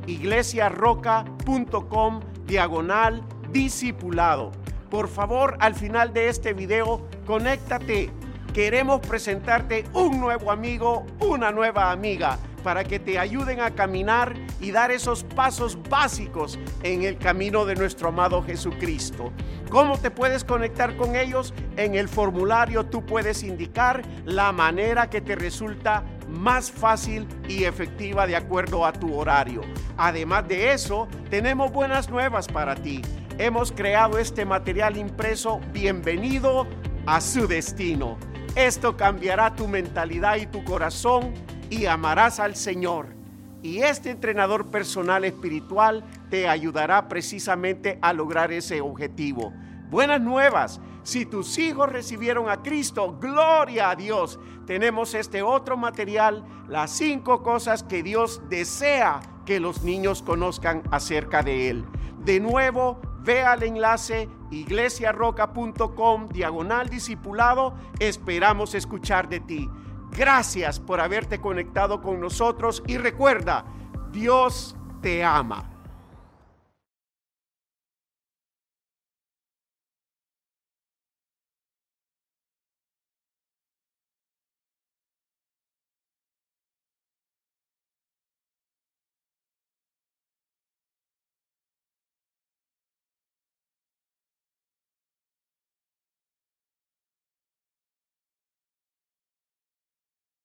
[0.07, 4.51] iglesiarroca.com diagonal discipulado.
[4.89, 8.11] Por favor, al final de este video, conéctate.
[8.53, 14.71] Queremos presentarte un nuevo amigo, una nueva amiga, para que te ayuden a caminar y
[14.71, 19.31] dar esos pasos básicos en el camino de nuestro amado Jesucristo.
[19.69, 21.53] ¿Cómo te puedes conectar con ellos?
[21.75, 28.27] En el formulario tú puedes indicar la manera que te resulta más fácil y efectiva
[28.27, 29.61] de acuerdo a tu horario.
[29.97, 33.01] Además de eso, tenemos buenas nuevas para ti.
[33.37, 36.67] Hemos creado este material impreso Bienvenido
[37.05, 38.17] a su destino.
[38.55, 41.33] Esto cambiará tu mentalidad y tu corazón
[41.69, 43.07] y amarás al Señor.
[43.61, 49.51] Y este entrenador personal espiritual te ayudará precisamente a lograr ese objetivo.
[49.89, 50.79] Buenas nuevas.
[51.05, 54.39] Si tus hijos recibieron a Cristo, gloria a Dios.
[54.65, 61.43] Tenemos este otro material, las cinco cosas que Dios desea que los niños conozcan acerca
[61.43, 61.85] de Él.
[62.23, 67.75] De nuevo, ve al enlace iglesiarroca.com diagonal discipulado.
[67.99, 69.69] Esperamos escuchar de ti.
[70.09, 73.63] Gracias por haberte conectado con nosotros y recuerda,
[74.11, 75.74] Dios te ama.